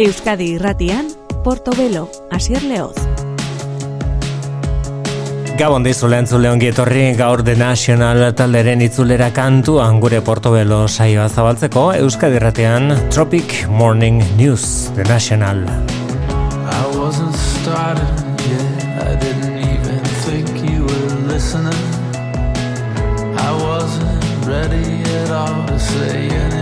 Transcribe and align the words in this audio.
Euskadi 0.00 0.54
irratian, 0.54 1.10
Portobelo, 1.44 2.06
Asier 2.32 2.62
Leoz. 2.64 2.96
Gabon 5.58 5.84
dizu 5.84 6.08
lehen 6.08 6.24
zule 6.24 6.48
etorri 6.70 7.02
gaur 7.18 7.42
de 7.44 7.54
National 7.54 8.32
talderen 8.32 8.80
itzulera 8.80 9.30
kantu 9.30 9.76
gure 10.00 10.22
Portobelo 10.22 10.88
saioa 10.88 11.28
zabaltzeko 11.28 11.92
Euskadi 11.92 12.36
irratian 12.36 13.10
Tropic 13.10 13.68
Morning 13.68 14.24
News, 14.38 14.90
The 14.96 15.04
National. 15.04 15.68
I 15.68 16.96
wasn't 16.96 17.36
started, 17.36 18.08
yeah, 18.48 19.04
I 19.04 19.16
didn't 19.16 19.58
even 19.58 20.00
think 20.24 20.48
you 20.64 20.84
were 20.84 21.28
listening. 21.28 21.84
I 23.36 23.52
wasn't 23.52 24.46
ready 24.46 25.02
at 25.20 25.30
all 25.30 25.66
to 25.66 25.78
say 25.78 26.30
anything 26.30 26.59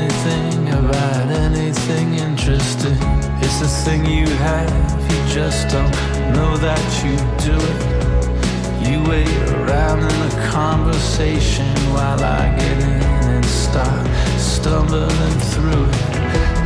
The 3.58 3.66
thing 3.66 4.06
you 4.06 4.26
have, 4.26 4.70
you 5.10 5.34
just 5.34 5.68
don't 5.68 5.90
know 6.32 6.56
that 6.58 6.84
you 7.02 7.16
do 7.42 7.56
it. 7.72 8.88
You 8.88 9.02
wait 9.02 9.28
around 9.58 9.98
in 9.98 10.28
the 10.28 10.48
conversation 10.52 11.66
while 11.92 12.22
I 12.22 12.54
get 12.56 12.78
in 12.78 13.02
and 13.34 13.44
start 13.44 14.06
stumbling 14.38 15.38
through 15.52 15.84
it. 15.86 16.06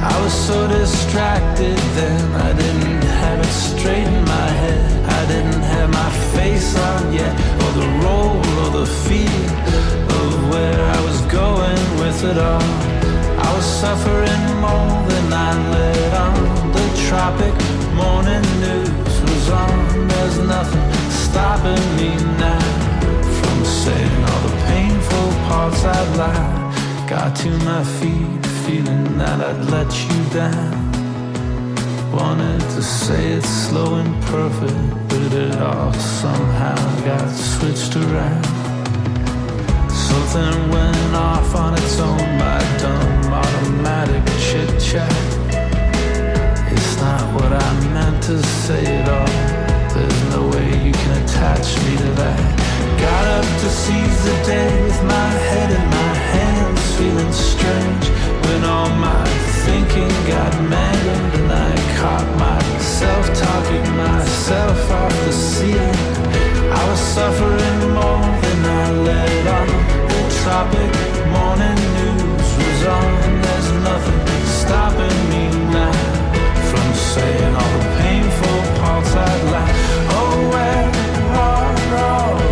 I 0.05 0.21
was 0.23 0.35
so 0.35 0.69
distracted 0.69 1.79
then, 1.97 2.33
I 2.33 2.53
didn't 2.53 3.03
have 3.03 3.41
it 3.41 3.55
straight 3.71 4.07
in 4.07 4.25
my 4.27 4.49
head. 4.63 5.09
I 5.09 5.27
didn't 5.29 5.63
have 5.63 5.91
my 5.91 6.11
face 6.37 6.77
on 6.79 7.13
yet, 7.15 7.33
or 7.63 7.73
the 7.81 7.89
role 8.05 8.37
or 8.61 8.71
the 8.81 8.87
feel 8.87 9.45
of 10.21 10.51
where 10.51 10.81
I 10.97 11.01
was 11.09 11.21
going 11.23 11.83
with 12.01 12.23
it 12.25 12.39
all. 12.39 12.92
I 13.45 13.49
was 13.57 13.67
suffering 13.83 14.45
more 14.67 14.97
than 15.11 15.33
I 15.33 15.51
let 15.75 16.13
on. 16.27 16.73
The 16.77 16.87
tropic 17.09 17.57
morning 18.03 18.47
news 18.65 19.15
was 19.27 19.47
on. 19.51 20.09
There's 20.09 20.39
nothing 20.55 20.89
stopping 21.25 21.85
me 21.99 22.11
now 22.47 22.69
from 23.39 23.59
saying 23.65 24.19
all 24.29 24.43
the 24.49 24.57
painful 24.73 25.29
parts 25.49 25.85
I'd 25.85 26.11
lied. 26.23 27.09
Got 27.09 27.37
to 27.43 27.51
my 27.71 27.83
feet 27.99 28.47
feeling 28.65 29.19
that 29.19 29.39
I'd 29.49 29.65
let 29.75 29.91
you 30.07 30.19
down. 30.41 30.93
Wanted 32.13 32.61
to 32.77 32.83
say 32.83 33.33
it 33.39 33.45
slow 33.45 33.97
and 33.97 34.15
perfect, 34.25 35.09
but 35.09 35.33
it 35.45 35.57
all 35.61 35.93
somehow 35.95 36.77
got 37.05 37.29
switched 37.31 37.97
around. 37.97 38.62
Something 40.33 40.71
went 40.71 41.15
off 41.15 41.55
on 41.55 41.75
its 41.75 42.01
own, 42.01 42.17
my 42.39 42.59
dumb 42.81 43.35
automatic 43.35 44.25
chit 44.41 44.81
chat. 44.81 45.13
It's 46.73 46.97
not 46.97 47.35
what 47.35 47.53
I 47.53 47.71
meant 47.93 48.23
to 48.23 48.43
say 48.43 48.83
at 48.87 49.09
all. 49.11 49.93
There's 49.93 50.23
no 50.33 50.49
way 50.49 50.69
you 50.87 50.93
can 50.93 51.23
attach 51.23 51.77
me 51.85 51.99
to 51.99 52.11
that. 52.17 52.41
Got 52.99 53.25
up 53.29 53.45
to 53.45 53.69
seize 53.69 54.25
the 54.25 54.37
day 54.49 54.73
with 54.85 55.05
my 55.05 55.29
head 55.53 55.71
in 55.71 55.87
my 56.01 56.15
hands, 56.33 56.81
feeling 56.97 57.33
strange 57.33 58.07
when 58.47 58.65
all 58.65 58.89
my 58.89 59.25
thinking 59.67 60.13
got 60.33 60.53
mangled 60.65 61.41
and 61.41 61.53
I 61.53 61.73
caught 62.01 62.29
myself 62.41 63.25
talking 63.37 63.97
myself 63.99 64.91
off 64.93 65.15
the 65.27 65.33
ceiling. 65.33 66.01
I 66.73 66.89
was 66.89 67.01
suffering 67.17 67.81
more 67.93 68.25
than 68.41 68.65
I 68.65 68.93
let 68.93 69.47
on. 69.47 70.02
The 70.43 70.49
tropic 70.49 70.93
morning 71.31 71.81
news 71.95 72.49
was 72.59 72.83
on. 72.85 73.43
There's 73.43 73.71
nothing 73.87 74.21
stopping 74.59 75.19
me 75.31 75.45
now 75.71 75.93
from 76.69 76.89
saying 76.95 77.55
all 77.55 77.73
the 77.79 77.85
painful 78.03 78.59
parts 78.83 79.15
I'd 79.15 79.43
like. 79.55 79.77
Oh, 80.19 80.35
where 80.51 80.91
are 81.39 81.79
all 81.95 82.52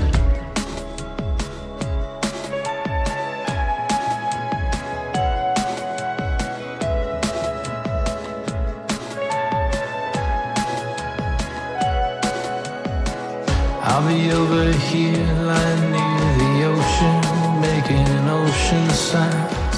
I'll 13.83 14.07
be 14.07 14.31
over 14.31 14.71
here 14.71 15.25
lying 15.41 15.91
near 15.91 16.27
the 16.37 16.53
ocean, 16.69 17.17
making 17.65 18.07
ocean 18.29 18.87
sounds. 18.91 19.77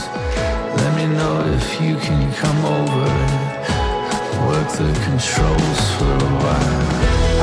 Let 0.75 0.91
me 0.97 1.07
know 1.07 1.39
if 1.55 1.79
you 1.79 1.95
can 1.95 2.33
come 2.33 2.65
over 2.65 3.07
and 3.07 4.47
work 4.47 4.67
the 4.75 4.91
controls 5.07 5.81
for 5.95 6.13
a 6.19 6.33
while. 6.43 6.83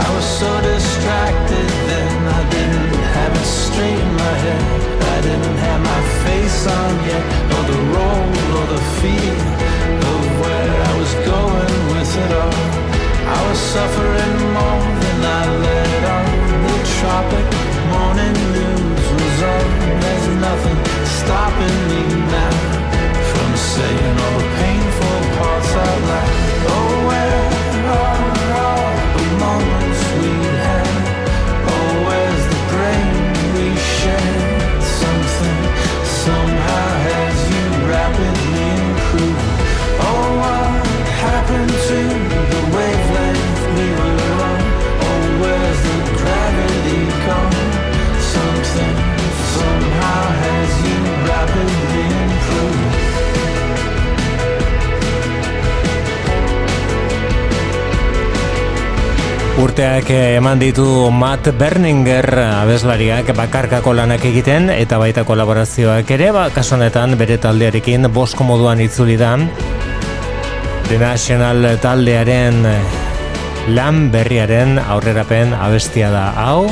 I 0.05 0.09
was 0.15 0.27
so 0.39 0.51
distracted 0.61 1.69
then, 1.89 2.29
I 2.29 2.43
didn't 2.51 2.95
have 3.17 3.33
it 3.33 3.49
straight 3.65 4.01
in 4.07 4.13
my 4.21 4.35
head. 4.45 4.65
I 5.01 5.21
didn't 5.23 5.59
have 5.65 5.81
my 5.81 6.03
face 6.25 6.67
on 6.67 6.93
yet, 7.09 7.25
or 7.57 7.63
the 7.73 7.81
role 7.97 8.29
or 8.59 8.67
the 8.75 8.83
feel 9.01 9.41
of 10.13 10.23
where 10.45 10.77
I 10.89 10.93
was 11.01 11.13
going 11.25 11.79
with 11.93 12.13
it 12.25 12.33
all. 12.37 12.61
I 13.33 13.49
was 13.49 13.59
suffering 13.59 14.37
more 14.53 14.85
than 15.03 15.19
I 15.25 15.43
let 15.65 16.05
on. 16.05 16.40
Tropic 17.01 17.47
morning 17.89 18.35
news 18.53 19.07
was 19.17 19.43
on. 19.43 20.01
There's 20.03 20.29
nothing 20.37 20.79
stopping 21.19 21.79
me 21.89 22.03
now 22.37 22.57
from 23.31 23.57
saying 23.57 24.17
all 24.25 24.39
the 24.39 24.49
painful 24.61 25.19
parts 25.39 25.73
out 25.73 26.03
loud. 26.03 26.50
Urteak 59.61 60.09
eman 60.09 60.57
ditu 60.57 60.85
Matt 61.13 61.51
Berninger 61.61 62.25
abeslariak 62.33 63.29
bakarkako 63.37 63.93
lanak 63.93 64.23
egiten 64.25 64.71
eta 64.73 64.97
baita 64.97 65.27
kolaborazioak 65.29 66.09
ere, 66.17 66.31
ba, 66.33 66.47
kasu 66.55 66.79
honetan 66.79 67.13
bere 67.21 67.37
taldearekin 67.37 68.09
bosko 68.09 68.47
moduan 68.49 68.81
itzuli 68.81 69.19
da. 69.21 69.35
The 70.89 70.97
National 71.03 71.77
taldearen 71.77 72.65
lan 73.77 74.07
berriaren 74.15 74.81
aurrerapen 74.81 75.53
abestia 75.53 76.09
da 76.15 76.31
hau. 76.41 76.71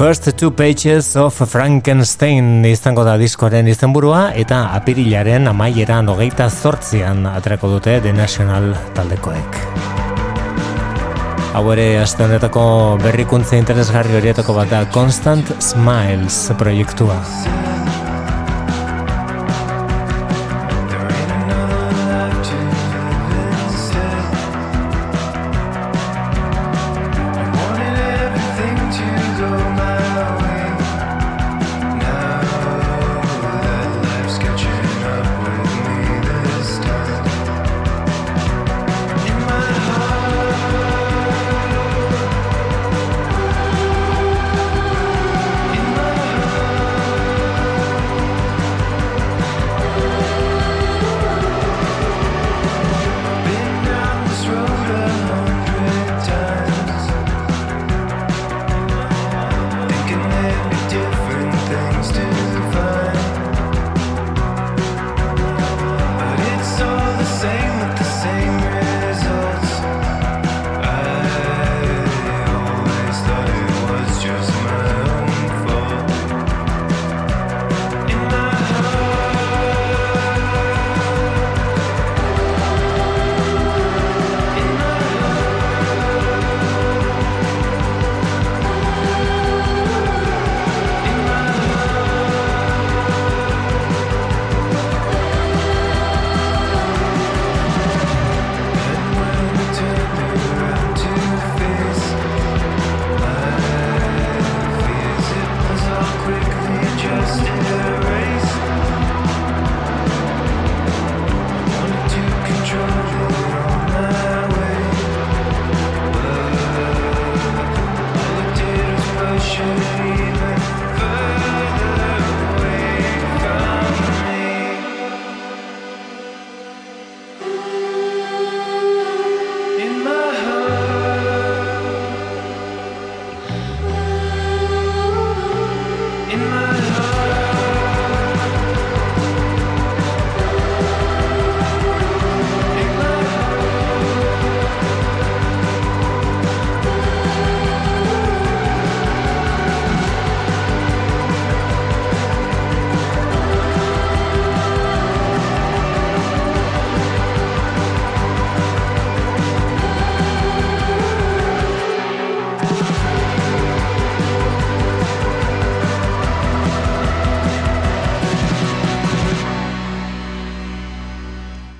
First 0.00 0.30
Two 0.38 0.50
Pages 0.56 1.14
of 1.16 1.42
Frankenstein 1.44 2.64
izango 2.64 3.02
da 3.04 3.18
diskoaren 3.20 3.66
izenburua 3.68 4.30
eta 4.32 4.62
apirilaren 4.78 5.50
amaieran 5.50 6.08
hogeita 6.08 6.46
zortzian 6.48 7.26
atrako 7.28 7.74
dute 7.74 7.98
The 8.00 8.14
National 8.16 8.70
taldekoek. 8.96 9.58
Hau 11.52 11.66
ere, 11.74 11.84
aste 12.00 12.24
honetako 12.24 12.62
berrikuntze 13.04 13.60
interesgarri 13.60 14.16
horietako 14.22 14.56
bat 14.62 14.72
da 14.72 14.86
Constant 14.88 15.52
Smiles 15.60 16.46
proiektua. 16.56 17.20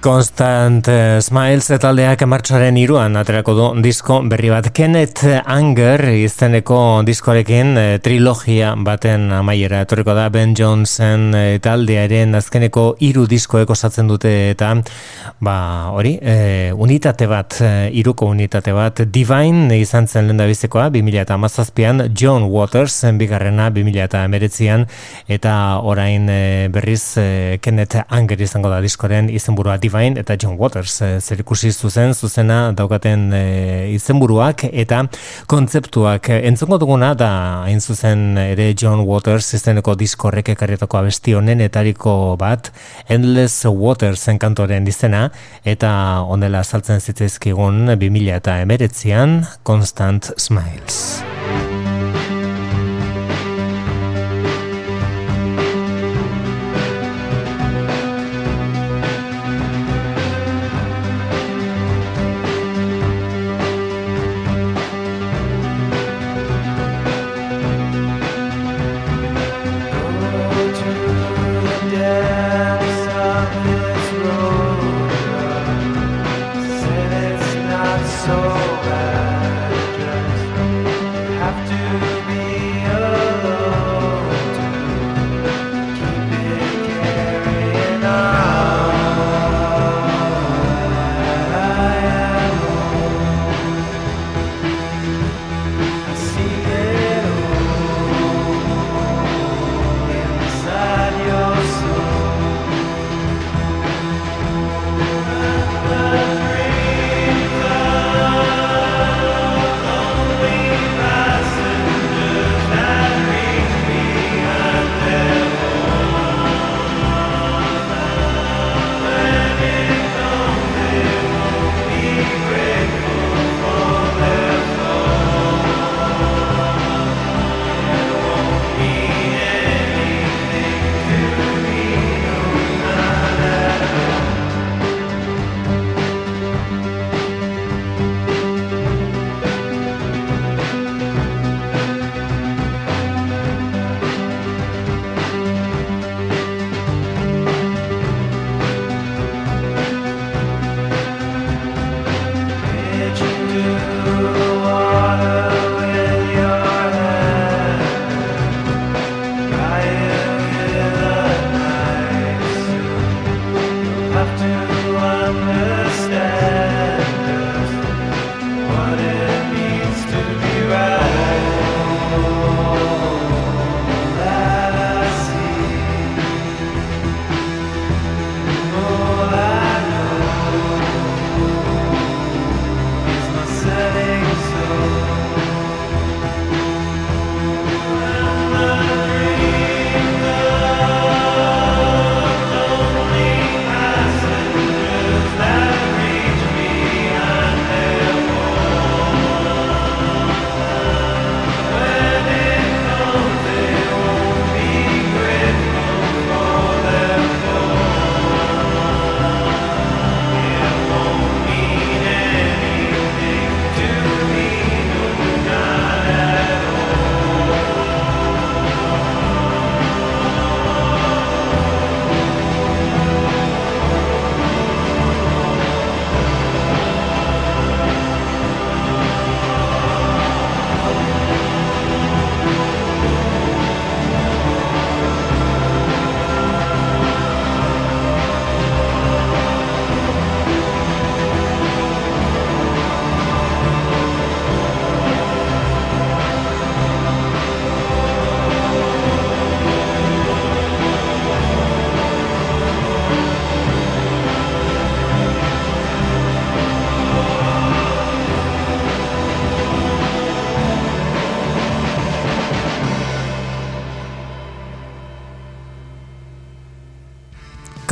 Constant 0.00 0.88
uh, 0.88 1.20
Smiles 1.20 1.66
taldeak 1.76 2.22
martxoaren 2.24 2.78
iruan 2.80 3.18
aterako 3.20 3.52
du 3.52 3.64
disko 3.84 4.22
berri 4.24 4.48
bat. 4.48 4.70
Kenneth 4.72 5.26
Anger 5.44 6.00
izeneko 6.14 6.78
diskoarekin 7.04 7.74
uh, 7.76 7.82
trilogia 8.00 8.70
baten 8.80 9.26
amaiera. 9.36 9.82
Etorriko 9.84 10.14
da 10.16 10.30
Ben 10.32 10.54
Jonesen 10.56 11.26
uh, 11.36 11.42
taldearen 11.60 12.32
azkeneko 12.38 12.84
hiru 13.04 13.26
diskoek 13.28 13.68
osatzen 13.76 14.08
dute 14.08 14.32
eta 14.54 14.70
ba 15.44 15.56
hori 15.92 16.14
unitate 16.72 17.28
bat, 17.28 17.58
uh, 17.60 17.84
iruko 17.92 18.30
unitate 18.32 18.72
bat 18.72 19.04
Divine 19.04 19.76
izan 19.82 20.08
zen 20.08 20.32
lenda 20.32 20.48
bizikoa 20.48 20.88
2000 20.96 21.26
eta 21.26 21.36
amazazpian 21.36 22.06
John 22.16 22.48
Waters 22.48 23.02
bigarrena 23.20 23.68
2000 23.68 24.88
eta 25.28 25.54
orain 25.84 26.26
berriz 26.72 27.04
Kenneth 27.60 28.00
Anger 28.08 28.40
izango 28.40 28.72
da 28.72 28.80
diskoaren 28.80 29.28
izenburua 29.28 29.76
Divine 29.76 29.90
eta 30.00 30.36
John 30.40 30.56
Waters 30.58 31.00
e, 31.02 31.08
zer 31.20 31.40
ikusi 31.42 31.70
zuzen, 31.72 32.14
zuzena 32.14 32.72
daukaten 32.72 33.32
e, 33.36 33.42
izenburuak 33.94 34.64
eta 34.72 35.02
kontzeptuak 35.46 36.30
entzongo 36.40 36.78
duguna 36.80 37.12
da 37.14 37.30
hain 37.66 37.80
zuzen 37.80 38.38
ere 38.38 38.74
John 38.74 39.04
Waters 39.06 39.52
izeneko 39.54 39.94
diskorrek 39.94 40.48
ekarrietako 40.54 41.02
abesti 41.02 41.34
honen 41.36 41.60
etariko 41.60 42.36
bat 42.40 42.72
Endless 43.08 43.66
Waters 43.68 44.26
enkantoren 44.32 44.88
izena 44.88 45.28
eta 45.64 45.92
onela 46.28 46.64
saltzen 46.64 47.00
zitzaizkigun 47.00 47.92
2000 47.92 48.40
eta 48.40 48.60
emeretzian 48.64 49.44
Constant 49.66 50.32
Smiles. 50.38 51.79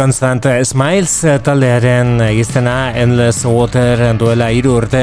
Constant 0.09 0.47
Smiles 0.65 1.11
taldearen 1.45 2.23
izena 2.33 2.95
Endless 2.97 3.45
Water 3.45 4.01
duela 4.17 4.47
hiru 4.49 4.79
urte 4.79 5.03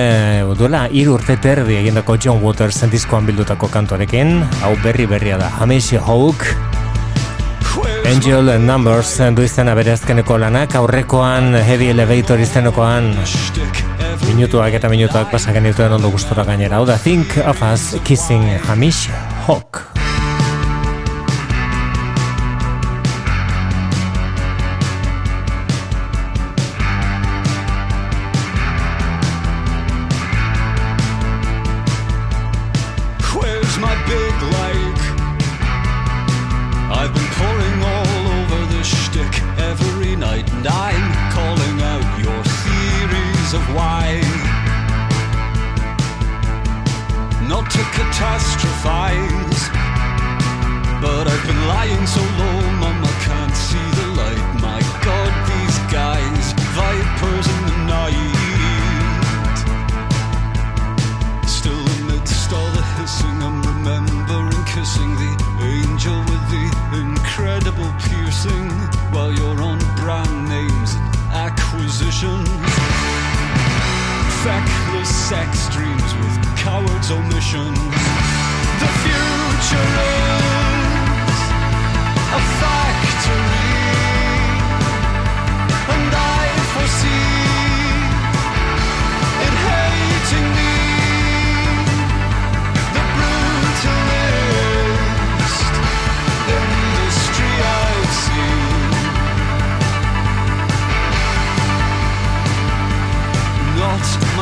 duela 0.57 0.87
hiru 0.89 1.13
urte 1.19 1.35
terdi 1.43 1.75
egindako 1.77 2.15
John 2.17 2.41
Waters 2.41 2.79
diskoan 2.89 3.27
bildutako 3.29 3.69
kantorekin 3.69 4.39
hau 4.63 4.71
berri 4.81 5.05
berria 5.05 5.37
da 5.37 5.51
Hamish 5.59 5.93
Hawk 6.07 6.47
Angel 8.09 8.49
Numbers 8.65 9.13
du 9.37 9.45
izena 9.45 9.77
bere 9.77 9.93
azkeneko 9.93 10.39
lanak 10.41 10.73
aurrekoan 10.81 11.53
Heavy 11.53 11.91
Elevator 11.93 12.41
izenekoan. 12.41 13.13
Minutuak 14.25 14.73
eta 14.73 14.89
minutuak 14.89 15.29
pasaken 15.29 15.69
dituen 15.69 15.99
ondo 15.99 16.09
gustora 16.09 16.49
gainera. 16.49 16.81
Hau 16.81 16.89
da 16.89 16.97
Think 16.97 17.37
of 17.45 17.61
Us 17.61 17.91
Kissing 18.09 18.55
Hamish 18.65 19.05
of 43.55 43.63
why 43.73 44.19
not 47.47 47.65
to 47.71 47.83
catastrophize. 47.97 49.61
But 51.01 51.27
I've 51.31 51.45
been 51.47 51.63
lying 51.67 52.05
so 52.05 52.21
low, 52.41 52.57
Mama 52.83 53.11
can't 53.27 53.55
see 53.55 53.87
the 53.99 54.07
light. 54.19 54.45
My 54.67 54.81
God, 55.07 55.31
these 55.51 55.77
guys, 55.99 56.43
vipers 56.75 57.47
in 57.55 57.61
the 57.69 57.77
night. 57.95 58.35
Still 61.47 61.83
amidst 61.95 62.51
all 62.51 62.71
the 62.79 62.85
hissing, 62.97 63.37
I'm 63.47 63.61
remembering 63.71 64.63
kissing 64.73 65.11
the 65.23 65.33
angel 65.75 66.17
with 66.31 66.43
the 66.55 66.65
incredible 67.03 67.91
piercing. 68.05 68.69
While 69.13 69.31
you're 69.31 69.61
on 69.61 69.79
brand 70.01 70.49
names 70.49 70.95
and 70.95 71.15
acquisition 71.45 72.64
feckless 74.45 75.09
sex 75.09 75.69
dreams 75.69 76.13
with 76.21 76.35
cowards' 76.55 77.09
omissions. 77.09 77.79
The 78.79 78.89
future 79.01 79.89
is 81.25 81.39
a 82.31 82.41
fire. 82.59 82.84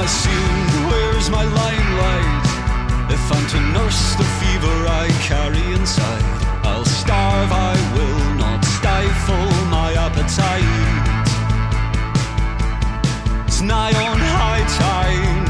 my? 0.07 0.89
Where's 0.89 1.29
my 1.29 1.45
limelight? 1.45 2.43
If 3.10 3.24
I'm 3.31 3.45
to 3.53 3.60
nurse 3.72 4.15
the 4.15 4.27
fever 4.39 4.75
I 5.01 5.07
carry 5.22 5.63
inside, 5.74 6.24
I'll 6.65 6.86
starve, 6.86 7.51
I 7.51 7.75
will 7.95 8.36
not 8.36 8.65
stifle 8.65 9.50
my 9.69 9.93
appetite. 9.93 10.63
It's 13.48 13.62
nigh 13.62 13.95
on 14.10 14.19
high 14.19 14.65
time. 14.89 15.45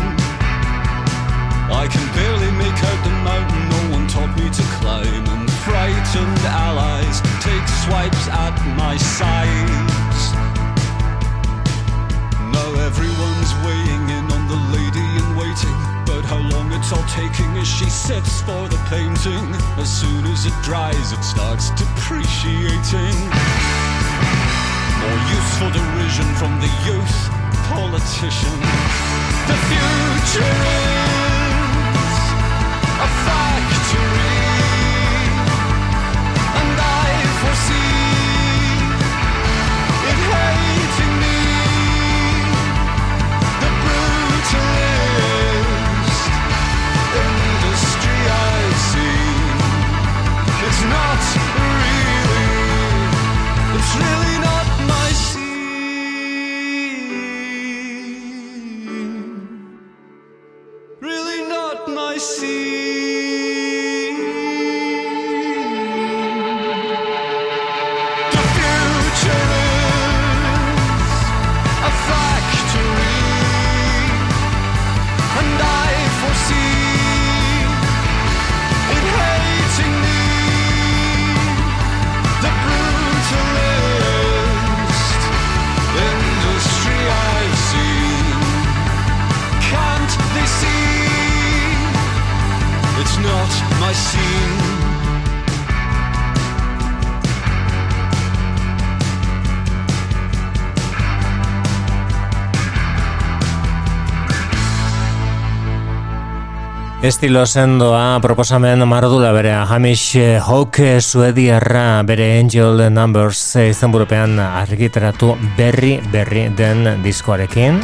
I 1.71 1.87
can 1.87 2.05
barely 2.13 2.51
make 2.63 2.79
out 2.89 2.99
the 3.03 3.15
mountain, 3.29 3.63
no 3.75 3.81
one 3.95 4.07
taught 4.07 4.37
me 4.37 4.49
to 4.49 4.63
climb, 4.77 5.25
and 5.33 5.49
frightened 5.65 6.45
allies 6.45 7.21
take 7.41 7.67
swipes 7.83 8.27
at 8.27 8.55
my 8.77 8.97
sides. 8.97 10.21
Now 12.53 12.69
everyone's 12.87 13.51
weighing 13.65 14.02
waiting, 15.53 15.75
but 16.05 16.25
how 16.25 16.39
long 16.49 16.71
it's 16.71 16.91
all 16.91 17.03
taking 17.07 17.57
as 17.57 17.67
she 17.67 17.89
sits 17.89 18.41
for 18.41 18.67
the 18.69 18.77
painting. 18.89 19.53
As 19.77 19.89
soon 19.89 20.25
as 20.25 20.45
it 20.45 20.53
dries, 20.63 21.11
it 21.11 21.23
starts 21.23 21.69
depreciating. 21.71 23.17
More 25.01 25.19
useful 25.37 25.69
derision 25.71 26.27
from 26.39 26.59
the 26.59 26.71
youth 26.87 27.17
politician. 27.69 28.57
The 29.49 29.57
future 29.69 30.55
is 32.01 32.23
a 33.05 33.09
factory, 33.25 34.37
and 36.61 36.79
I 36.79 37.11
foresee. 37.41 38.02
not 50.89 51.21
really. 51.37 52.03
It's 53.77 53.95
really. 53.95 54.32
Estilo 107.23 107.45
sendoa 107.47 108.19
proposamen 108.19 108.83
mardula 108.83 109.29
bere 109.31 109.53
Hamish 109.55 110.17
Hawk 110.43 110.75
suediarra 110.99 112.03
bere 112.03 112.25
Angel 112.41 112.91
Numbers 112.91 113.39
izan 113.63 113.93
burupean 113.93 114.35
argitaratu 114.43 115.29
berri 115.55 116.01
berri 116.11 116.49
den 116.51 116.83
diskoarekin. 116.99 117.79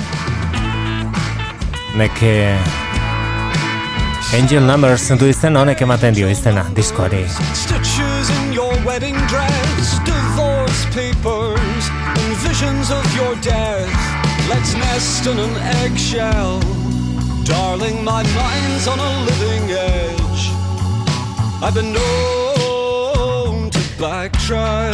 Neke 1.95 2.33
Angel 4.35 4.67
Numbers 4.67 5.07
zentu 5.07 5.31
izan 5.31 5.55
honek 5.55 5.85
ematen 5.87 6.19
dio 6.19 6.27
izena 6.27 6.65
diskoari. 6.75 7.23
Papers, 10.91 11.85
and 12.17 12.35
visions 12.43 12.91
of 12.91 13.05
your 13.15 13.35
death. 13.41 13.87
Let's 14.49 14.75
nest 14.75 15.27
in 15.27 15.39
an 15.39 15.55
eggshell. 15.85 16.88
Darling, 17.49 18.03
my 18.03 18.21
mind's 18.35 18.87
on 18.87 18.99
a 18.99 19.11
living 19.25 19.71
edge. 19.71 20.51
I've 21.63 21.73
been 21.73 21.91
known 21.91 23.71
to 23.71 23.79
backtrack. 23.97 24.93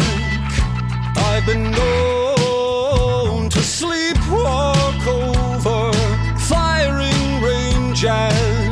I've 1.17 1.45
been 1.45 1.69
known 1.71 3.50
to 3.50 3.59
sleepwalk 3.59 5.05
over 5.05 5.91
firing 6.39 7.43
ranges. 7.43 8.64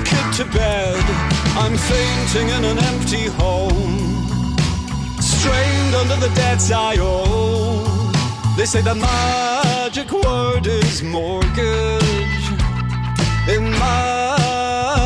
Kid 0.00 0.32
to 0.34 0.44
bed. 0.46 1.04
I'm 1.56 1.76
fainting 1.76 2.48
in 2.48 2.64
an 2.64 2.78
empty 2.78 3.26
home. 3.26 4.26
strained 5.20 5.94
under 5.94 6.16
the 6.16 6.30
debts 6.34 6.70
I 6.70 6.96
owe. 6.98 7.84
They 8.56 8.66
say 8.66 8.80
the 8.80 8.94
magic 8.94 10.10
word 10.12 10.66
is 10.66 11.02
mortgage. 11.02 12.46
Imagine, 13.48 15.00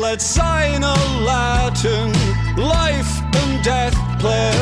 let's 0.00 0.24
sign 0.24 0.82
a 0.82 0.94
Latin 1.24 2.12
life 2.56 3.22
and 3.40 3.62
death 3.64 3.94
pledge. 4.20 4.54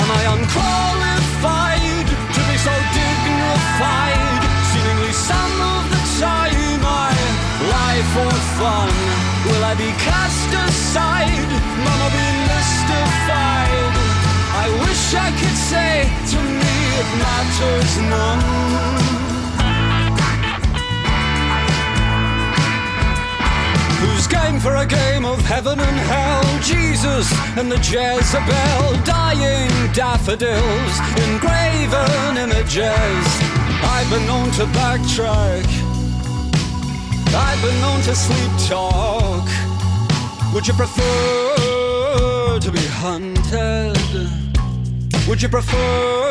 Am 0.00 0.08
I 0.10 0.22
unqualified 0.34 2.06
to 2.34 2.40
be 2.48 2.56
so 2.66 2.74
dignified? 2.98 4.15
Fun. 8.58 8.88
Will 9.46 9.64
I 9.64 9.74
be 9.76 9.90
cast 10.08 10.50
aside? 10.64 11.48
Mama 11.84 12.08
be 12.16 12.26
mystified. 12.48 13.94
I 14.64 14.66
wish 14.84 15.04
I 15.26 15.28
could 15.40 15.58
say 15.72 16.08
to 16.32 16.38
me 16.60 16.74
it 17.00 17.08
matters 17.24 17.92
none. 18.12 18.42
Who's 24.00 24.26
game 24.26 24.58
for 24.58 24.76
a 24.76 24.86
game 24.86 25.24
of 25.26 25.40
heaven 25.40 25.78
and 25.78 25.98
hell? 26.10 26.48
Jesus 26.62 27.26
and 27.58 27.70
the 27.70 27.78
Jezebel, 27.78 29.04
dying 29.04 29.70
daffodils, 29.92 30.94
engraven 31.24 32.38
images. 32.44 33.26
I've 33.94 34.08
been 34.10 34.26
known 34.26 34.50
to 34.52 34.64
backtrack. 34.78 35.95
I've 37.34 37.60
been 37.62 37.80
known 37.80 38.00
to 38.02 38.14
sleep 38.14 38.50
talk. 38.68 39.48
Would 40.52 40.66
you 40.66 40.74
prefer 40.74 42.58
to 42.60 42.70
be 42.72 42.86
hunted? 43.02 43.96
Would 45.28 45.42
you 45.42 45.48
prefer 45.48 46.30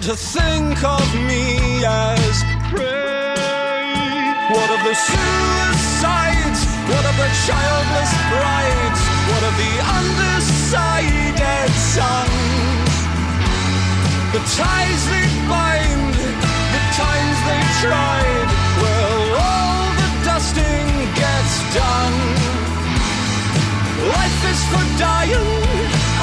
to 0.00 0.16
think 0.16 0.82
of 0.84 1.14
me 1.14 1.84
as 1.84 2.42
prey? 2.68 3.34
What 4.50 4.70
of 4.70 4.80
the 4.84 4.94
suicides? 4.94 6.60
What 6.90 7.04
of 7.10 7.16
the 7.16 7.30
childless 7.46 8.12
brides? 8.28 9.00
What 9.30 9.42
of 9.48 9.54
the 9.56 9.74
undecided 9.98 11.70
sons? 11.94 12.92
The 14.34 14.42
ties 14.58 15.02
they 15.08 15.28
bind, 15.48 16.14
the 16.74 16.82
times 16.98 17.38
they 17.48 17.62
tried. 17.80 18.33
Done. 21.74 22.18
Life 24.14 24.40
is 24.52 24.60
for 24.70 24.84
dying. 24.94 25.50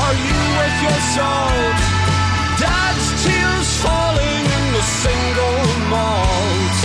Are 0.04 0.16
you 0.26 0.38
worth 0.56 0.80
your 0.88 1.02
salt? 1.16 1.80
Dad's 2.56 3.08
tears 3.24 3.70
falling 3.84 4.44
in 4.58 4.66
the 4.78 4.86
single 5.04 5.60
malt. 5.92 6.76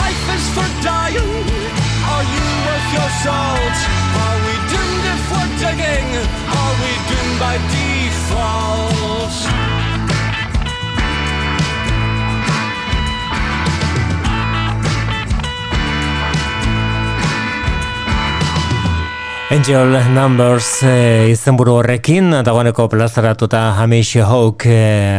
Life 0.00 0.24
is 0.36 0.44
for 0.56 0.68
dying. 0.80 1.32
Are 2.14 2.26
you 2.34 2.46
worth 2.64 2.88
your 2.96 3.10
salt? 3.24 3.78
Are 4.24 4.38
we 4.46 4.54
doomed 4.72 5.04
if 5.14 5.22
we're 5.32 5.52
digging? 5.64 6.08
Are 6.60 6.74
we 6.80 6.92
doomed 7.10 7.38
by 7.44 7.54
default? 7.76 9.67
Angel 19.50 19.96
Numbers 20.12 20.82
e, 20.84 21.30
izenburu 21.32 21.78
horrekin, 21.78 22.34
dagoeneko 22.44 22.84
plazaratuta 22.92 23.78
Hamish 23.80 24.20
Hawk 24.20 24.66
e, 24.68 24.74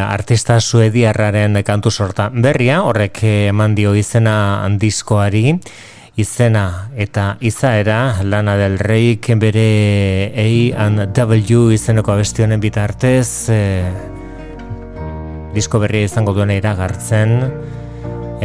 artista 0.05 0.59
suediarraren 0.61 1.57
kantu 1.65 1.89
sorta. 1.89 2.27
Berria, 2.29 2.83
horrek 2.85 3.23
eman 3.49 3.73
dio 3.73 3.95
izena 3.97 4.67
diskoari, 4.77 5.55
izena 6.21 6.91
eta 6.93 7.39
izaera 7.41 8.21
lana 8.21 8.53
del 8.59 8.77
reik 8.77 9.31
bere 9.41 10.29
A 10.37 10.85
and 10.85 11.07
W 11.17 11.73
izeneko 11.73 12.13
abestionen 12.13 12.61
bitartez 12.61 13.49
e, 13.49 13.59
disko 15.57 15.81
berria 15.81 16.05
izango 16.05 16.37
duena 16.37 16.53
iragartzen 16.53 17.35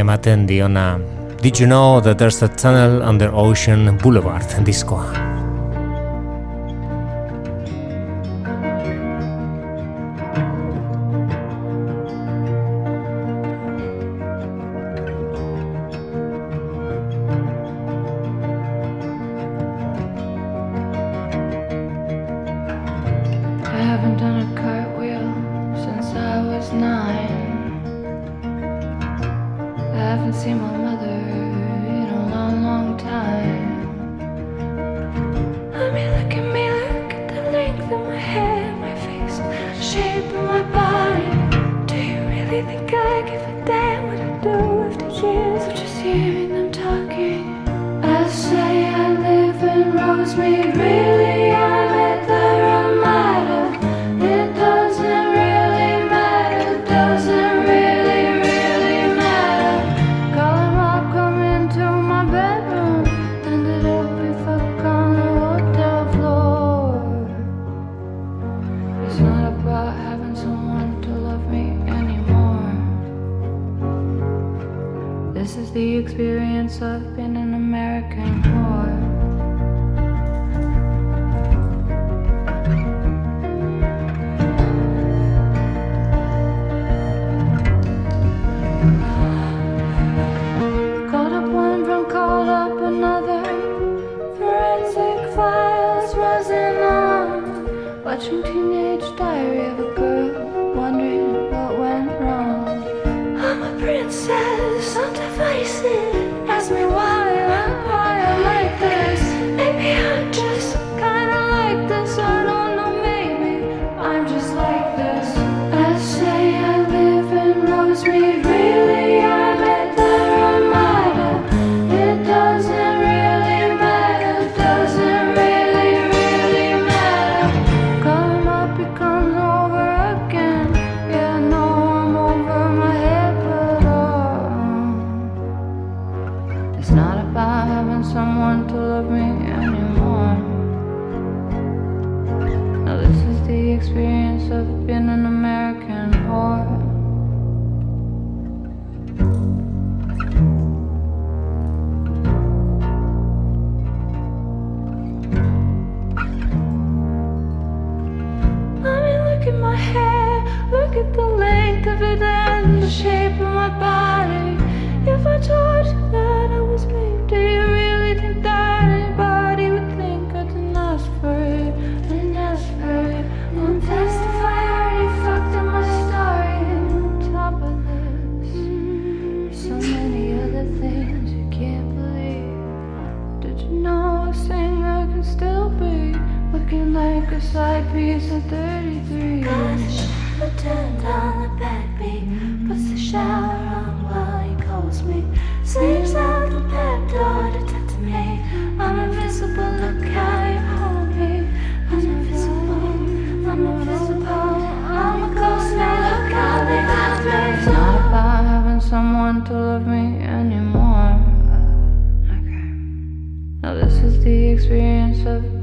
ematen 0.01 0.49
diona. 0.49 0.97
Did 1.45 1.61
you 1.61 1.69
know 1.69 2.01
that 2.01 2.17
there's 2.17 2.41
a 2.43 2.49
tunnel 2.49 3.03
under 3.03 3.29
Ocean 3.37 3.99
Boulevard? 4.01 4.49
Diskoa? 4.65 5.34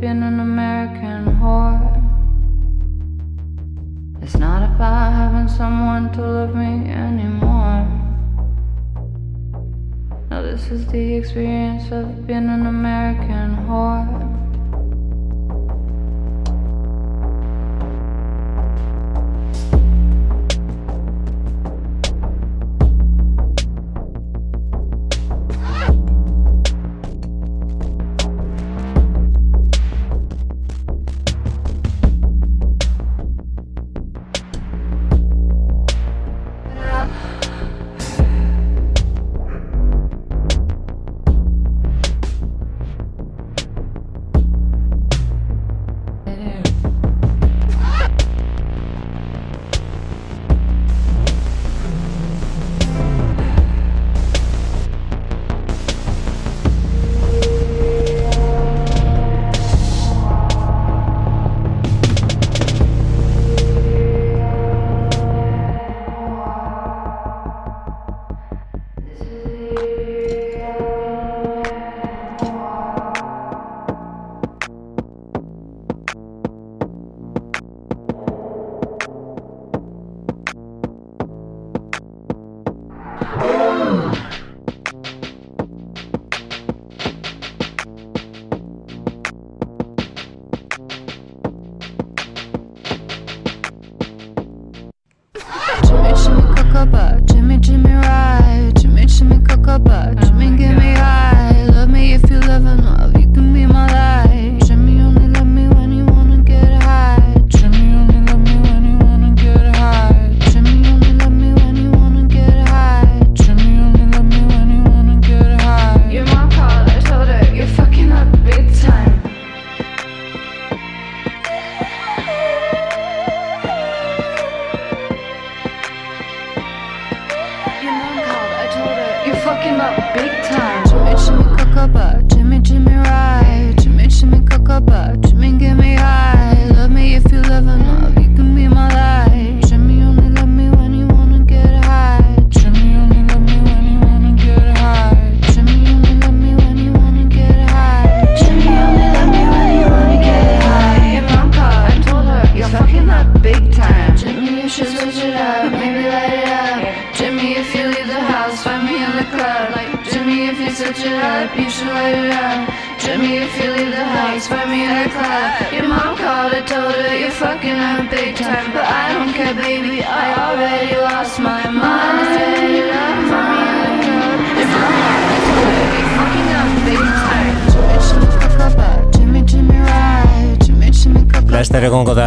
been 0.01 0.23
an 0.23 0.39
American 0.39 1.25
whore. 1.37 1.79
It's 4.23 4.35
not 4.35 4.63
about 4.63 5.13
having 5.13 5.47
someone 5.47 6.11
to 6.13 6.21
love 6.21 6.55
me 6.55 6.89
anymore. 6.89 7.85
Now, 10.31 10.41
this 10.41 10.71
is 10.71 10.87
the 10.87 11.13
experience 11.13 11.91
of 11.91 12.25
being 12.25 12.49
an 12.49 12.65
American 12.65 13.55
whore. 13.67 14.30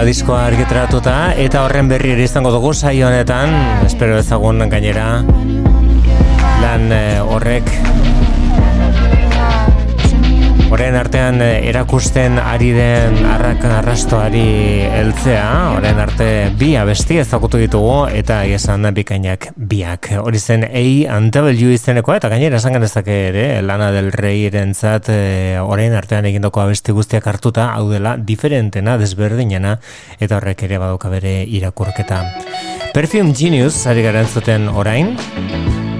Diskoa 0.07 0.45
argitratuta 0.47 1.35
eta 1.43 1.65
horren 1.65 1.89
berri 1.91 2.13
ere 2.15 2.23
izango 2.23 2.53
dugu 2.55 2.71
saio 2.73 3.09
honetan, 3.09 3.51
espero 3.83 4.15
ezagun 4.21 4.63
gainera 4.71 5.25
lan 6.63 6.87
eh, 6.95 7.19
horrek 7.19 7.67
Horren 10.75 10.97
artean 10.99 11.37
eh, 11.39 11.69
erakusten 11.69 12.35
ari 12.43 12.73
den 12.75 13.21
arrak 13.31 13.63
arrastoari 13.63 14.83
heltzea, 14.91 15.45
horren 15.71 16.01
arte 16.03 16.27
bi 16.59 16.73
abesti 16.75 17.21
ezagutu 17.23 17.61
ditugu 17.63 18.09
eta 18.11 18.41
esan 18.51 18.89
bikainak 18.97 19.53
biak. 19.55 20.09
Hori 20.19 20.41
zen 20.43 20.67
A 20.67 20.83
and 21.15 21.31
W 21.31 21.71
izeneko 21.77 22.17
eta 22.17 22.33
gainera 22.33 22.59
esan 22.59 22.75
ganezake 22.75 23.21
ere, 23.29 23.47
Lana 23.63 23.93
del 23.95 24.11
Rey 24.11 24.49
erentzat 24.49 25.13
eh, 25.15 25.63
horren 25.63 25.95
artean 25.95 26.27
egindoko 26.33 26.65
abesti 26.65 26.91
guztiak 26.91 27.31
hartuta, 27.31 27.71
hau 27.79 27.87
dela 27.93 28.17
diferentena, 28.19 28.99
desberdinena 28.99 29.79
eta 30.19 30.41
horrek 30.41 30.67
ere 30.67 30.83
baduka 30.83 31.15
bere 31.15 31.45
irakurketa. 31.47 32.25
Perfume 32.91 33.31
Genius, 33.31 33.87
ari 33.87 34.03
garen 34.03 34.27
zuten 34.27 34.67
orain, 34.75 35.15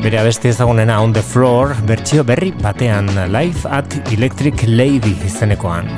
Bere 0.05 0.19
abesti 0.21 0.51
ezagunena 0.51 0.99
On 1.01 1.15
The 1.17 1.23
Floor, 1.25 1.71
bertsio 1.89 2.25
berri 2.29 2.51
batean 2.61 3.09
Live 3.33 3.65
at 3.73 3.97
Electric 4.13 4.67
Lady 4.69 5.17
izenekoan. 5.25 5.89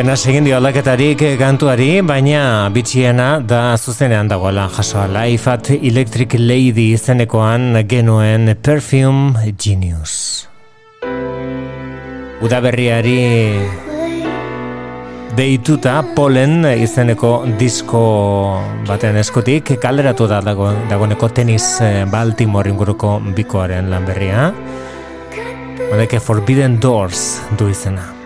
Apenas 0.00 0.22
egin 0.30 0.46
dio 0.46 0.54
aldaketarik 0.56 1.20
kantuari, 1.36 1.98
baina 2.00 2.70
bitxiena 2.72 3.24
da 3.44 3.74
zuzenean 3.76 4.30
dagoela 4.30 4.62
jasoa. 4.72 5.02
Life 5.12 5.50
at 5.52 5.66
Electric 5.74 6.38
Lady 6.40 6.86
izenekoan 6.94 7.74
genuen 7.84 8.48
Perfume 8.64 9.52
Genius. 9.60 10.14
Udaberriari 12.40 13.18
deituta 15.36 15.98
Polen 16.16 16.64
izeneko 16.70 17.34
disko 17.60 18.00
baten 18.88 19.18
eskotik 19.20 19.74
kalderatu 19.82 20.30
da 20.32 20.38
dago, 20.40 20.70
dagoeneko 20.88 21.28
tenis 21.28 21.66
eh, 21.84 22.06
Baltimore 22.08 22.72
inguruko 22.72 23.18
bikoaren 23.36 23.92
lan 23.92 24.08
berria. 24.08 24.48
Hodeke 25.90 26.22
Forbidden 26.24 26.80
Doors 26.80 27.34
du 27.60 27.68
izena. 27.68 28.19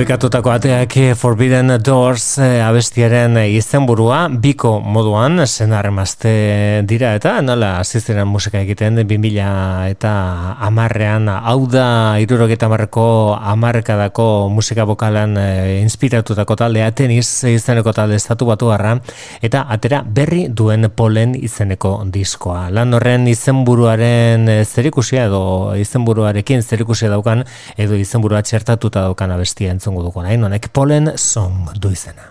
Debekatutako 0.00 0.48
ateak 0.48 0.94
Forbidden 1.12 1.74
Doors 1.84 2.38
eh, 2.40 2.62
abestiaren 2.64 3.34
izenburua 3.52 4.30
biko 4.32 4.78
moduan 4.80 5.42
senar 5.44 5.90
emazte 5.90 6.30
dira 6.88 7.10
eta 7.18 7.34
nola 7.44 7.74
azizteran 7.82 8.24
musika 8.24 8.62
egiten 8.64 8.96
2000 9.02 9.90
eta 9.92 10.12
amarrean 10.64 11.28
hau 11.28 11.66
da 11.68 11.84
irurogeta 12.16 12.70
amarreko 12.70 13.04
amarrekadako 13.52 14.48
musika 14.48 14.86
bokalan 14.88 15.36
eh, 15.36 15.82
inspiratutako 15.82 16.56
taldea 16.62 16.88
teniz 16.96 17.44
izeneko 17.52 17.92
talde 17.92 18.16
estatu 18.16 18.48
batu 18.48 18.72
harra 18.72 18.96
eta 19.42 19.64
atera 19.68 20.02
berri 20.06 20.46
duen 20.48 20.88
polen 20.96 21.34
izeneko 21.34 21.94
diskoa. 22.12 22.68
Lan 22.70 22.94
horren 22.96 23.28
izenburuaren 23.30 24.48
eh, 24.48 24.64
zerikusia 24.64 25.26
edo 25.30 25.42
izenburuarekin 25.80 26.62
zerikusia 26.62 27.12
daukan 27.12 27.44
edo 27.76 27.96
izenburua 27.98 28.42
txertatuta 28.42 29.06
daukan 29.08 29.36
abestia 29.36 29.72
entzungu 29.74 30.04
dugu 30.06 30.26
nahi, 30.26 30.40
nonek 30.40 30.70
polen 30.72 31.14
song 31.16 31.72
du 31.80 31.92
izena. 31.96 32.29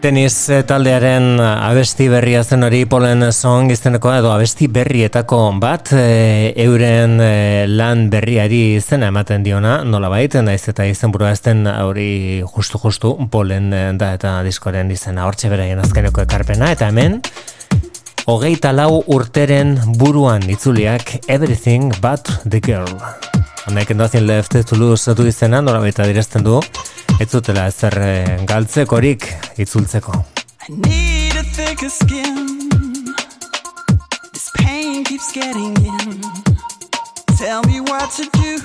Tenis 0.00 0.48
eh, 0.48 0.62
taldearen 0.64 1.36
abesti 1.44 2.06
berria 2.08 2.40
zen 2.40 2.64
hori 2.64 2.86
Polen 2.88 3.26
Song 3.36 3.68
izteneko 3.68 4.08
edo 4.14 4.30
abesti 4.32 4.64
berrietako 4.72 5.40
bat 5.60 5.90
e, 5.92 6.54
euren 6.64 7.18
e, 7.20 7.66
lan 7.68 8.06
berriari 8.08 8.78
izena 8.78 9.10
ematen 9.12 9.44
diona 9.44 9.82
nola 9.84 10.08
baita 10.08 10.40
naiz 10.40 10.62
eta 10.72 10.86
izen 10.88 11.12
burua 11.12 11.34
ezten 11.36 11.68
hori 11.68 12.40
justu 12.40 12.80
justu 12.80 13.12
Polen 13.30 13.68
da 14.00 14.14
eta 14.16 14.38
diskoren 14.46 14.88
izena. 14.90 15.26
Hortxe 15.28 15.52
beraien 15.52 15.84
azkeneko 15.84 16.24
ekarpena 16.24 16.72
eta 16.72 16.88
hemen 16.88 17.20
hogeita 18.24 18.72
lau 18.72 19.02
urteren 19.04 19.76
buruan 20.00 20.48
itzuliak 20.48 21.18
Everything 21.28 21.92
But 22.00 22.32
The 22.48 22.64
Girl 22.64 23.39
Honek 23.70 23.90
endazien 23.90 24.24
left 24.26 24.56
to 24.66 24.76
lose 24.76 25.12
du 25.14 25.22
izena 25.30 25.60
nola 25.62 25.78
baita 25.78 26.02
direzten 26.02 26.42
du 26.42 26.56
ez 27.22 27.26
zutela 27.30 27.68
ezer 27.70 27.94
eh, 28.02 28.40
galtzekorik 28.42 29.28
itzultzeko. 29.62 30.10
I 30.66 30.72
need 30.74 31.36
a 31.38 31.44
thicker 31.44 31.88
skin. 31.88 33.14
This 34.32 34.50
pain 34.56 35.04
keeps 35.04 35.30
getting 35.32 35.76
in. 35.86 36.18
Tell 37.38 37.62
me 37.70 37.78
what 37.80 38.10
to 38.16 38.26
do 38.40 38.58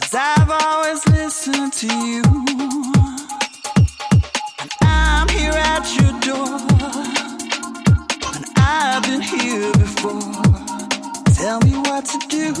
Cause 0.00 0.12
I've 0.12 0.50
always 0.50 1.00
listened 1.08 1.72
to 1.72 1.86
you. 1.86 2.22
And 4.60 4.72
I'm 4.82 5.28
here 5.28 5.56
at 5.56 5.88
your 5.96 6.12
door. 6.20 6.60
I've 8.58 9.02
been 9.04 9.22
here 9.22 9.72
before. 9.72 10.47
Tell 11.38 11.60
me 11.60 11.70
what 11.78 12.04
to 12.04 12.18
do. 12.28 12.52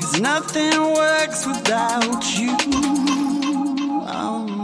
Cause 0.00 0.20
nothing 0.20 0.82
works 0.94 1.46
without 1.46 2.24
you. 2.38 2.56
Oh, 4.08 4.59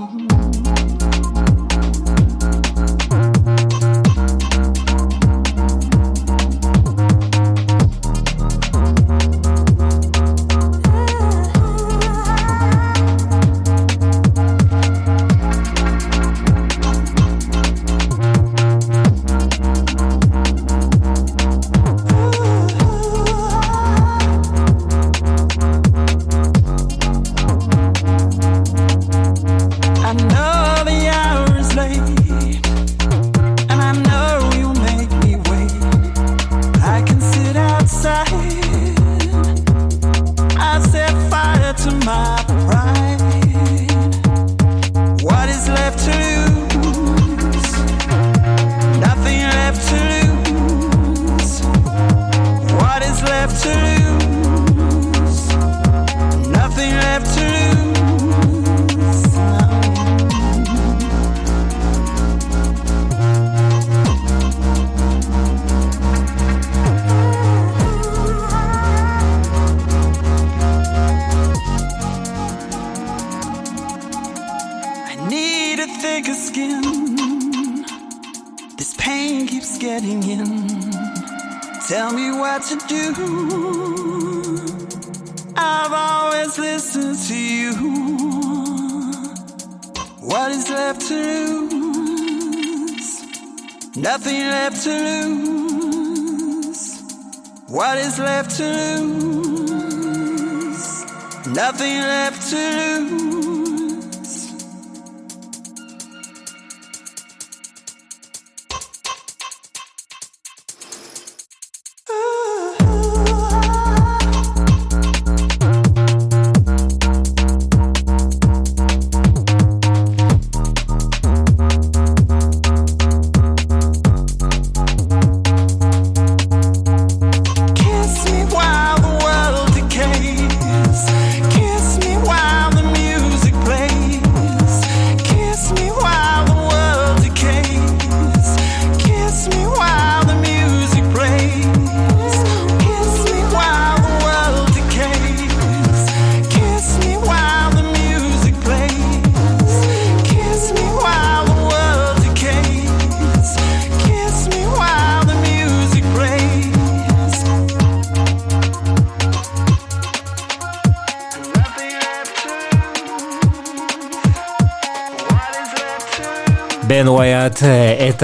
Ben 101.78 102.15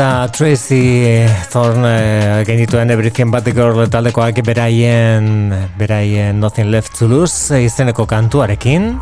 eta 0.02 0.26
Tracy 0.34 1.22
Thorne 1.52 1.86
eh, 1.86 2.44
genituen 2.44 2.90
Everything 2.90 3.30
But 3.30 3.44
The 3.44 3.52
Girl 3.54 3.86
taldekoak 3.86 4.40
beraien, 4.42 5.52
beraien 5.78 6.40
Nothing 6.42 6.72
Left 6.74 6.98
To 6.98 7.06
Lose 7.06 7.60
izeneko 7.62 8.02
kantuarekin. 8.10 8.96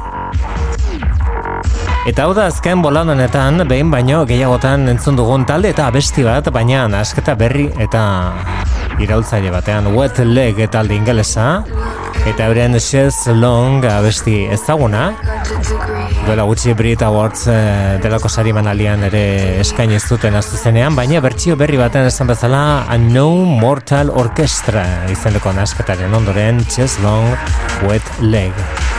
Eta 2.04 2.26
hau 2.26 2.34
da 2.36 2.50
azken 2.52 2.84
bolanonetan, 2.84 3.64
behin 3.70 3.88
baino 3.88 4.26
gehiagotan 4.28 4.92
entzun 4.92 5.16
dugun 5.16 5.48
talde 5.48 5.72
eta 5.72 5.88
abesti 5.88 6.26
bat, 6.26 6.52
baina 6.52 6.84
asketa 7.00 7.32
berri 7.32 7.70
eta 7.80 8.04
iraultzaile 9.00 9.54
batean 9.56 9.88
Wet 9.96 10.20
Leg 10.20 10.60
talde 10.68 11.00
ingelesa 11.00 11.62
eta 12.28 12.50
euren 12.50 12.76
Shes 12.76 13.24
Long 13.32 13.86
abesti 13.88 14.42
ezaguna 14.52 15.14
duela 16.26 16.44
gutxi 16.48 16.74
Brit 16.74 17.02
Awards 17.02 17.46
e, 17.48 17.56
delako 18.02 18.28
sari 18.28 18.52
manalian 18.56 19.04
ere 19.08 19.24
eskain 19.62 19.92
ez 19.96 20.02
duten 20.08 20.36
aztu 20.38 20.60
zenean, 20.60 20.96
baina 20.98 21.22
bertsio 21.24 21.56
berri 21.60 21.80
baten 21.80 22.08
esan 22.10 22.30
bezala 22.30 22.62
A 22.88 22.98
No 23.00 23.30
Mortal 23.64 24.10
Orchestra 24.10 24.84
izeneko 25.12 25.54
nasketaren 25.56 26.14
ondoren 26.22 26.62
Shes 26.68 26.98
Long 27.04 27.34
Wet 27.88 28.16
Leg 28.20 28.89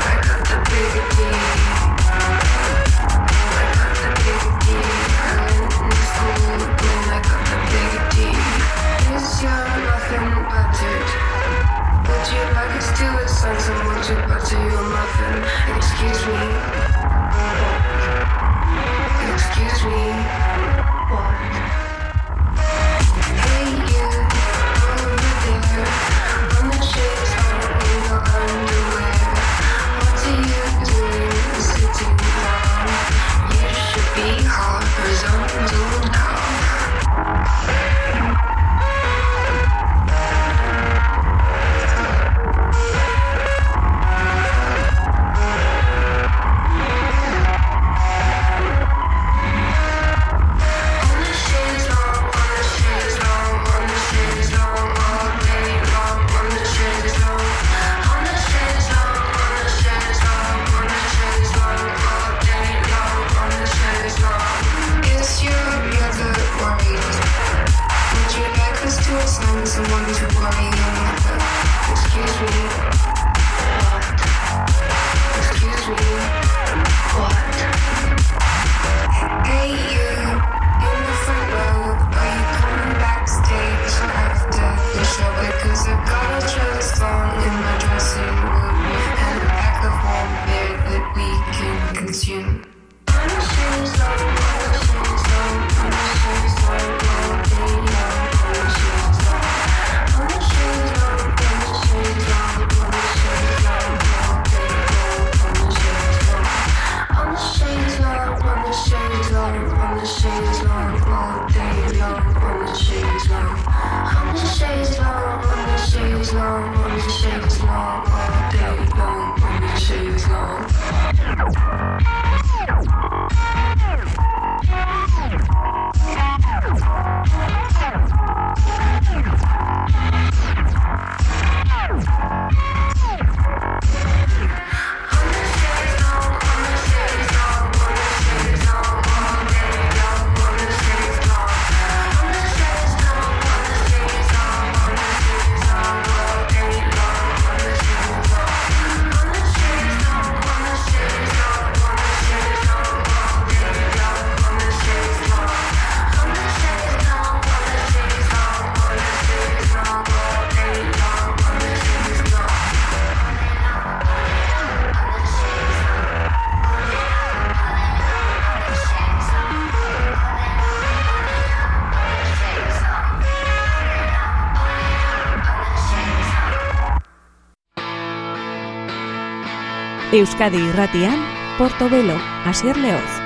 Euskadi 180.22 180.58
Irratian, 180.58 181.18
Portobelo, 181.58 182.16
Asier 182.46 182.78
Leoz. 182.78 183.21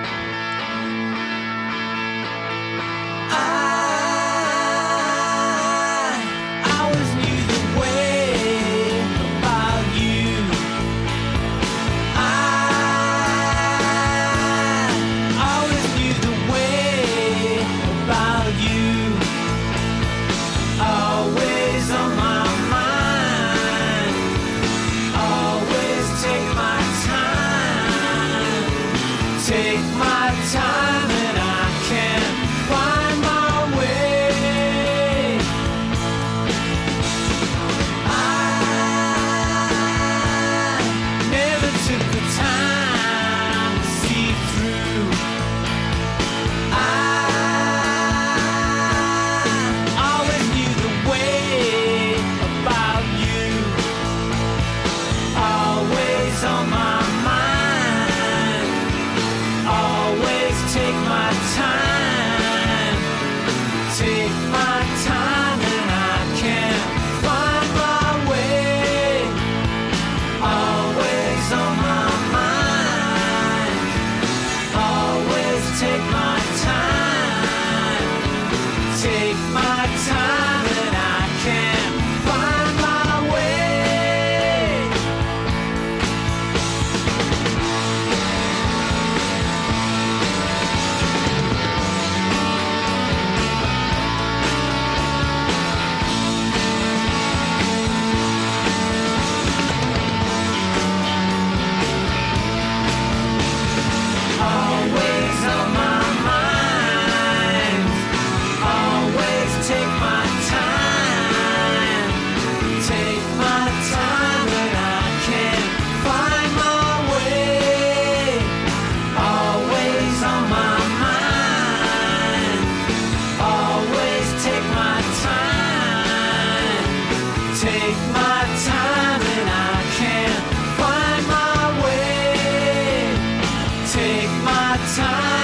time. 134.86 135.34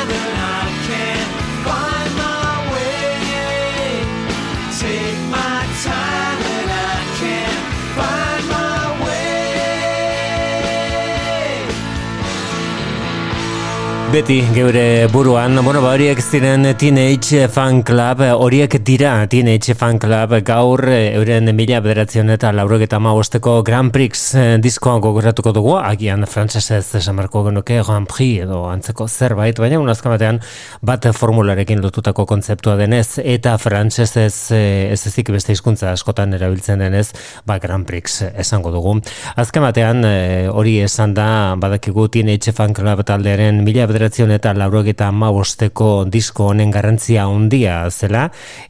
Beti 14.11 14.41
geure 14.51 15.07
buruan, 15.07 15.55
bueno, 15.63 15.79
ba, 15.79 15.93
horiek 15.93 16.19
ziren 16.19 16.65
Teenage 16.75 17.45
Fan 17.47 17.77
Club, 17.87 18.19
horiek 18.43 18.73
dira 18.83 19.13
Teenage 19.31 19.71
Fan 19.77 20.01
Club 20.03 20.33
gaur 20.43 20.83
euren 20.91 21.47
mila 21.55 21.79
bederatzen 21.79 22.33
eta 22.33 22.49
laurogeta 22.51 22.99
maosteko 22.99 23.53
Grand 23.63 23.93
Prix 23.95 24.23
eh, 24.35 24.57
diskoa 24.59 24.97
gogoratuko 24.99 25.53
dugu, 25.55 25.77
agian 25.79 26.25
frantzesez 26.27 26.97
esamarko 26.99 27.45
genuke 27.45 27.77
Grand 27.85 28.09
Prix 28.09 28.41
edo 28.43 28.65
antzeko 28.67 29.07
zerbait, 29.07 29.55
baina 29.63 29.79
unazka 29.79 30.11
batean 30.11 30.41
bat 30.83 31.07
formularekin 31.15 31.79
lotutako 31.79 32.27
kontzeptua 32.27 32.75
denez 32.81 33.21
eta 33.23 33.55
frantzesez 33.63 34.51
eh, 34.57 34.91
ez 34.91 34.99
ezik 35.07 35.31
beste 35.31 35.55
hizkuntza 35.55 35.93
askotan 35.95 36.35
erabiltzen 36.35 36.83
denez, 36.83 37.13
ba 37.47 37.61
Grand 37.63 37.87
Prix 37.87 38.27
esango 38.35 38.75
dugu. 38.75 38.97
Azken 39.39 39.63
batean 39.69 40.03
eh, 40.03 40.51
hori 40.51 40.81
esan 40.83 41.15
da 41.15 41.55
badakigu 41.55 42.09
Teenage 42.11 42.51
Fan 42.59 42.75
Club 42.75 43.07
taldearen 43.07 43.63
mila 43.63 43.87
bederatzen 43.87 44.00
bederatzion 44.01 44.31
eta 44.33 44.55
laurogeta 44.57 45.11
amabosteko 45.11 46.07
disko 46.09 46.47
honen 46.49 46.71
garrantzia 46.73 47.27
handia 47.29 47.85
zela, 47.91 48.23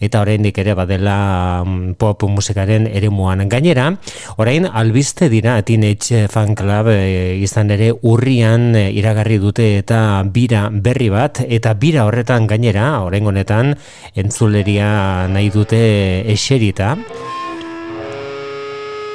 eta 0.04 0.20
oraindik 0.26 0.58
ere 0.60 0.76
badela 0.76 1.64
mm, 1.64 1.94
pop 1.96 2.26
musikaren 2.28 2.90
ere 2.92 3.08
muan 3.10 3.48
gainera. 3.48 3.94
Orain, 4.38 4.68
albiste 4.68 5.30
dira 5.32 5.62
Teenage 5.64 6.28
Fan 6.28 6.56
Club 6.56 6.92
e, 6.92 7.38
izan 7.40 7.72
ere 7.72 7.94
urrian 8.04 8.76
e, 8.76 8.90
iragarri 8.92 9.40
dute 9.40 9.78
eta 9.80 10.22
bira 10.28 10.68
berri 10.70 11.08
bat, 11.10 11.46
eta 11.48 11.74
bira 11.80 12.04
horretan 12.10 12.48
gainera, 12.48 13.00
orain 13.06 13.28
honetan, 13.28 13.76
entzuleria 14.14 15.30
nahi 15.32 15.48
dute 15.54 15.80
eserita. 16.34 16.98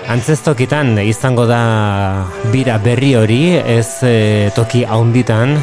Antzestokitan 0.07 0.95
izango 1.03 1.45
da 1.51 1.61
bira 2.55 2.79
berri 2.79 3.13
hori, 3.19 3.43
ez 3.59 4.01
e, 4.07 4.17
toki 4.57 4.87
haunditan. 4.87 5.59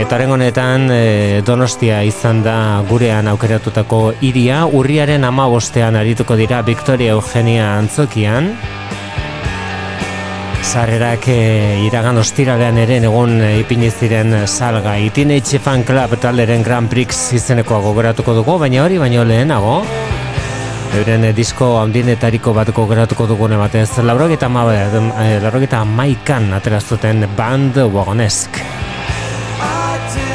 Eta 0.00 0.16
horren 0.16 0.32
honetan 0.32 0.86
e, 0.88 1.42
Donostia 1.44 1.98
izan 2.08 2.40
da 2.40 2.80
gurean 2.88 3.28
aukeratutako 3.28 3.98
iria, 4.24 4.62
urriaren 4.64 5.26
ama 5.28 5.44
bostean 5.52 5.98
arituko 6.00 6.38
dira 6.40 6.62
Victoria 6.64 7.12
Eugenia 7.12 7.74
antzokian. 7.76 8.48
Sarrerak 10.64 11.28
e, 11.28 11.38
iragan 11.84 12.16
ostiralean 12.24 12.80
ere 12.80 12.96
egun 13.04 13.36
e, 13.44 13.52
ipini 13.60 13.92
ziren 13.92 14.46
salga. 14.46 14.96
Teenage 15.12 15.60
Fan 15.60 15.84
Club 15.84 16.16
taleren 16.22 16.64
Grand 16.64 16.88
Prix 16.88 17.34
izenekoa 17.36 17.84
gogoratuko 17.84 18.40
dugu, 18.40 18.56
baina 18.64 18.86
hori 18.86 18.96
baino 19.04 19.28
lehenago. 19.28 19.82
Euren 20.96 21.28
eh, 21.28 21.34
disko 21.36 21.76
handinetariko 21.78 22.54
bateko 22.56 22.88
geratuko 22.90 23.28
dugune 23.30 23.60
batez, 23.60 23.90
laurogeta, 24.02 24.48
ma, 24.50 24.64
eh, 24.74 25.38
laurogeta 25.42 25.84
maikan 25.86 26.50
aterazuten 26.56 27.28
band 27.36 27.84
wagonesk. 27.94 28.64
I 29.62 30.14
do. 30.14 30.29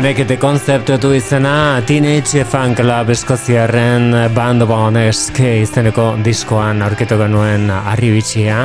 Honek 0.00 0.22
ete 0.22 0.38
konzeptu 0.40 1.10
izena 1.12 1.82
Teenage 1.84 2.40
Fan 2.48 2.72
Club 2.72 3.10
eskoziarren 3.12 4.14
band 4.32 4.64
bonesk 4.64 5.42
izeneko 5.44 6.06
diskoan 6.24 6.80
aurketu 6.80 7.18
genuen 7.20 7.66
arribitxia. 7.68 8.62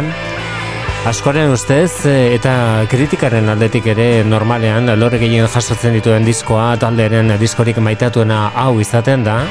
Askoren 1.11 1.51
ustez 1.51 2.07
eta 2.07 2.53
kritikaren 2.87 3.51
aldetik 3.51 3.89
ere 3.91 4.23
normalean 4.23 4.87
lore 4.95 5.19
gehien 5.19 5.49
jasotzen 5.51 5.97
dituen 5.99 6.23
diskoa 6.23 6.69
talderen 6.79 7.35
diskorik 7.41 7.83
maitatuena 7.83 8.53
hau 8.55 8.79
izaten 8.79 9.27
da. 9.27 9.41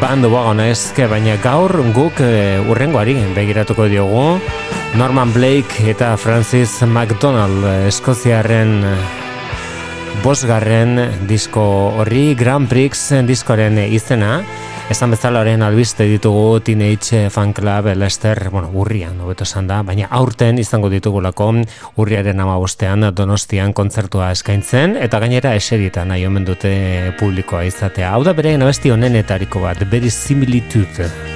Band 0.00 0.30
bonesk 0.32 1.02
baina 1.12 1.36
gaur 1.44 1.76
guk 1.92 2.24
eh, 2.24 2.56
urrengoari 2.64 3.18
begiratuko 3.36 3.84
diogu. 3.92 4.40
Norman 4.96 5.36
Blake 5.36 5.90
eta 5.92 6.14
Francis 6.16 6.80
McDonald 6.88 7.68
eskoziarren 7.92 8.78
bosgarren 10.22 10.98
disko 11.28 11.62
horri 12.00 12.34
Grand 12.38 12.68
Prix 12.68 13.10
diskoaren 13.26 13.78
izena 13.86 14.40
esan 14.90 15.10
bezalaren 15.10 15.64
albiste 15.66 16.06
ditugu 16.06 16.60
Teenage 16.62 17.26
Fan 17.30 17.52
Club 17.52 17.88
Lester, 17.98 18.48
bueno, 18.50 18.70
urrian, 18.74 19.18
hobeto 19.20 19.42
esan 19.42 19.66
da, 19.66 19.80
baina 19.82 20.06
aurten 20.14 20.60
izango 20.62 20.90
ditugulako 20.92 21.48
urriaren 22.02 22.40
ama 22.40 22.54
bostean 22.62 23.08
donostian 23.14 23.74
kontzertua 23.74 24.30
eskaintzen, 24.36 24.96
eta 25.02 25.18
gainera 25.22 25.56
eserita 25.58 26.04
nahi 26.06 26.26
omen 26.26 26.46
dute 26.46 26.76
publikoa 27.18 27.64
izatea. 27.66 28.12
Hau 28.14 28.22
da 28.26 28.36
bere 28.36 28.54
abesti 28.54 28.94
honenetariko 28.94 29.66
bat, 29.66 29.82
Very 29.90 30.10
Similitude. 30.10 31.35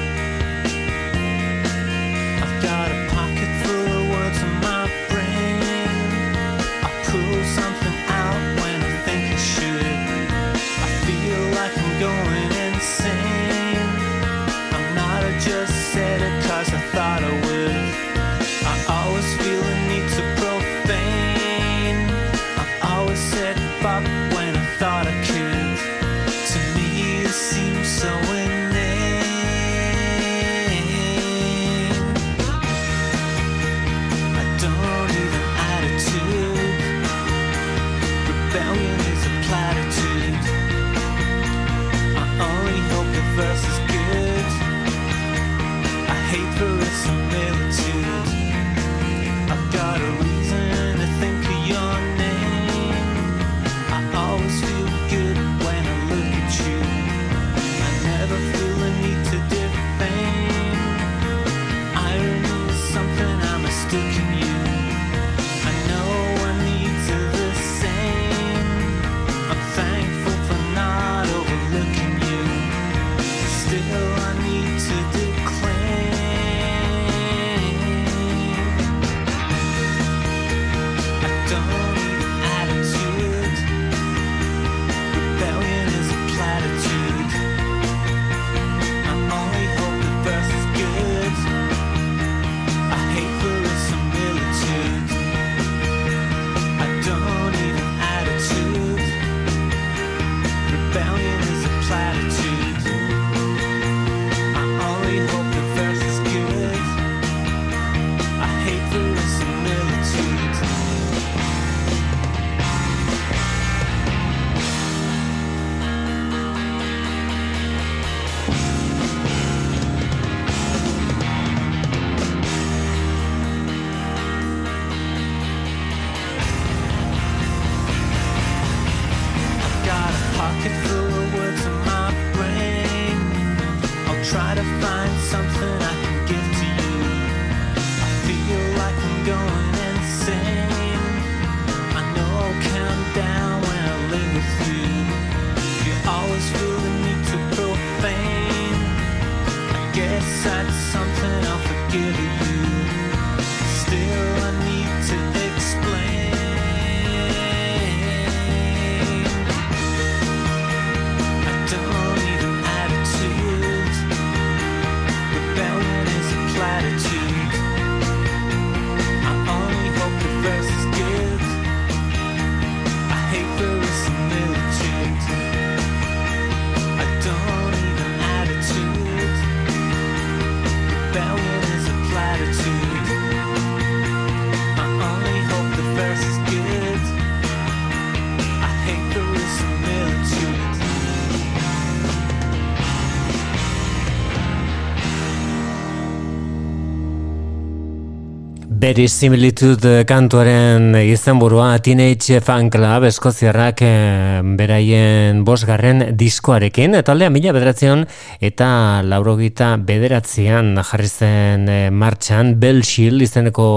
Very 198.91 199.07
Similitude 199.07 200.01
kantuaren 200.03 200.97
izenburua 200.99 201.77
Teenage 201.79 202.41
Fan 202.43 202.67
Club 202.75 203.05
eskoziarrak 203.07 203.85
eh, 203.87 204.41
beraien 204.59 205.45
bosgarren 205.47 206.09
diskoarekin. 206.19 206.97
Taldea 207.07 207.31
mila 207.31 207.53
bederatzean 207.55 208.03
eta 208.43 208.71
laurogita 209.07 209.69
bederatzean 209.87 210.73
jarri 210.89 211.07
zen 211.07 211.69
eh, 211.71 211.93
martxan 211.95 212.57
Belshil 212.59 213.23
izeneko 213.23 213.69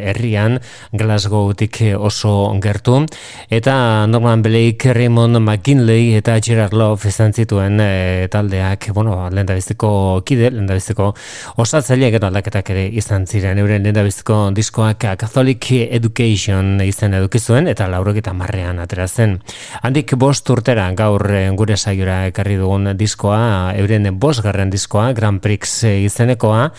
herrian 0.00 0.58
Glasgowtik 0.90 1.78
oso 1.94 2.34
gertu. 2.58 3.04
Eta 3.46 3.76
Norman 4.10 4.42
Blake, 4.42 4.96
Raymond 4.98 5.38
McKinley 5.44 6.16
eta 6.18 6.40
Gerard 6.42 6.74
Love 6.74 7.06
izan 7.06 7.30
zituen 7.30 7.78
eh, 7.86 8.26
taldeak, 8.34 8.90
bueno, 8.98 9.30
lehen 9.30 9.46
kide, 10.26 10.50
lehen 10.50 10.66
da 10.66 10.74
biziko 10.74 11.12
osatzaileak 11.54 12.18
eta 12.18 12.32
aldaketak 12.34 12.74
ere 12.74 12.88
izan 12.90 13.30
ziren. 13.30 13.62
Euren 13.62 13.86
lehen 13.86 14.55
diskoak 14.56 15.04
Catholic 15.20 15.68
Education 15.84 16.80
izen 16.82 17.14
edukizuen 17.18 17.68
eta 17.70 17.86
laurogeta 17.92 18.32
marrean 18.36 18.80
atera 18.82 19.06
zen. 19.06 19.36
Handik 19.84 20.14
bost 20.18 20.48
urtera 20.50 20.88
gaur 20.96 21.22
gure 21.58 21.76
saiora 21.76 22.26
ekarri 22.30 22.56
dugun 22.58 22.94
diskoa, 22.96 23.74
euren 23.78 24.08
bost 24.18 24.42
garren 24.44 24.72
diskoa, 24.72 25.12
Grand 25.16 25.42
Prix 25.44 25.84
izenekoa, 26.08 26.70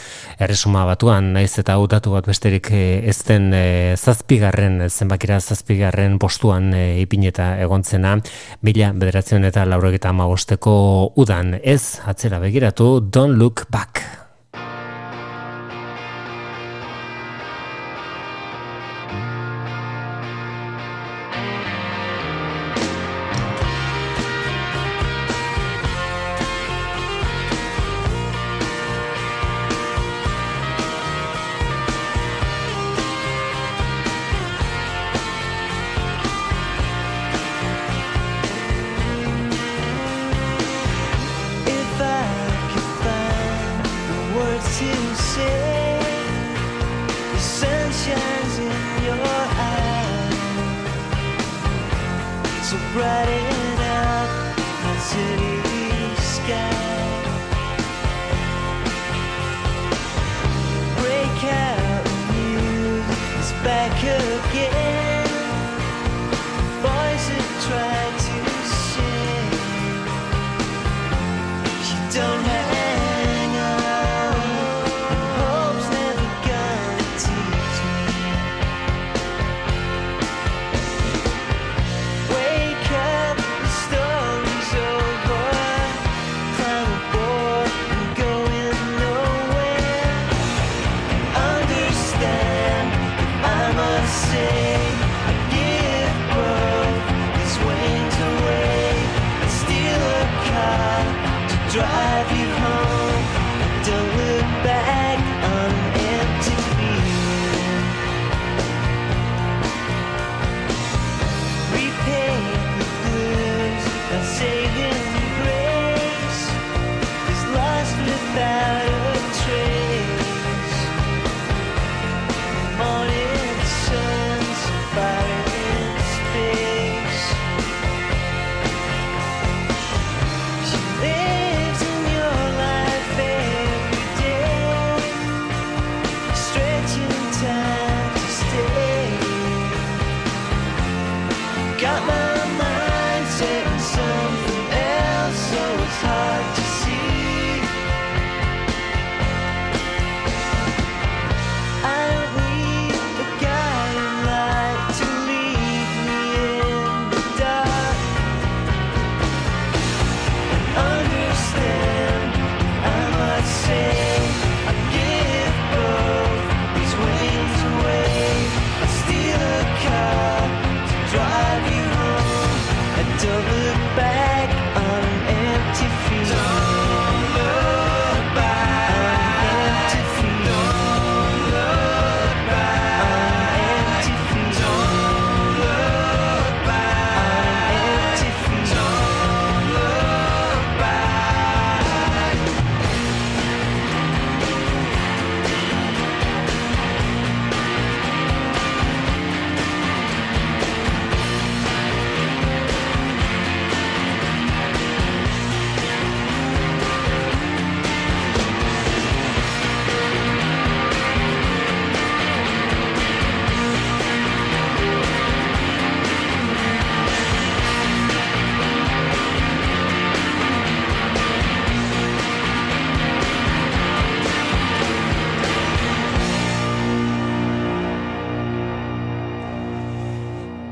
erresuma 0.42 0.86
batuan, 0.90 1.32
naiz 1.38 1.54
eta 1.62 1.78
utatu 1.80 2.16
bat 2.18 2.28
besterik 2.28 2.72
ez 2.74 3.18
den 3.28 3.50
zazpigarren, 3.96 4.82
zenbakira 4.90 5.40
zazpigarren 5.40 6.20
postuan 6.20 6.74
ipineta 6.74 7.54
egontzena, 7.64 8.18
mila 8.62 8.94
bederatzen 8.94 9.48
eta 9.48 9.66
laurogeta 9.70 10.12
amagosteko 10.14 10.78
udan 11.16 11.60
ez 11.64 12.00
atzera 12.06 12.42
begiratu, 12.44 12.98
don't 13.12 13.38
look 13.38 13.68
back. 13.72 14.27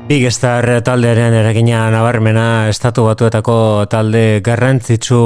Big 0.06 0.22
Star 0.30 0.68
taldearen 0.86 1.34
eragina 1.34 1.80
nabarmena 1.90 2.68
estatu 2.70 3.02
batuetako 3.08 3.56
talde 3.90 4.38
garrantzitsu 4.46 5.16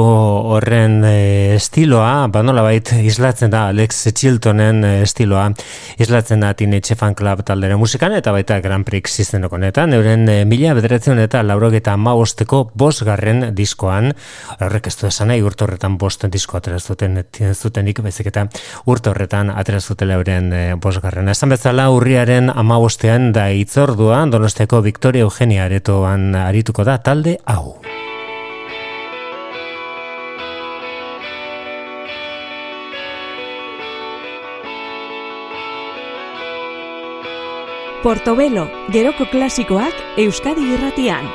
horren 0.55 1.03
e, 1.05 1.53
estiloa, 1.53 2.25
banola 2.33 2.63
bait 2.65 2.89
islatzen 2.97 3.51
da 3.53 3.67
Alex 3.69 4.07
Chiltonen 4.17 4.79
e, 4.81 4.93
estiloa, 5.03 5.43
islatzen 6.01 6.41
da 6.41 6.49
Teenage 6.57 6.97
Fan 6.97 7.13
Club 7.19 7.43
talderen 7.45 7.77
musikan 7.77 8.15
eta 8.17 8.33
baita 8.33 8.57
Grand 8.63 8.87
Prix 8.87 9.19
izeneko 9.21 9.59
netan, 9.61 9.93
euren 9.93 10.25
e, 10.25 10.39
mila 10.49 10.73
bederatzen 10.73 11.21
eta 11.21 11.43
laurogeta 11.45 11.93
maosteko 12.01 12.63
bos 12.73 13.03
garren 13.05 13.51
diskoan, 13.53 14.15
horrek 14.57 14.89
ez 14.89 14.95
du 14.97 15.05
esan 15.11 15.29
nahi 15.29 15.45
urte 15.45 15.67
horretan 15.67 15.99
bosten 16.01 16.33
disko 16.33 16.57
aterazuten 16.57 17.21
zutenik, 17.53 18.01
bezik 18.01 18.31
eta 18.33 18.47
urte 18.89 19.13
horretan 19.13 19.53
aterazutela 19.53 20.17
euren 20.17 20.49
e, 20.49 20.65
bos 20.73 20.97
garren. 21.05 21.29
Esan 21.29 21.53
bezala 21.53 21.91
urriaren 21.93 22.49
amaostean 22.49 23.29
da 23.37 23.51
itzordua, 23.53 24.25
donostiak 24.33 24.70
Victoria 24.79 25.27
Eugenia 25.27 25.65
aretoan 25.65 26.31
arituko 26.39 26.87
da 26.87 26.97
talde 27.03 27.35
hau. 27.45 27.81
Portobelo, 38.01 38.65
geroko 38.89 39.27
klasikoak 39.29 39.93
Euskadi 40.17 40.71
irratian. 40.73 41.27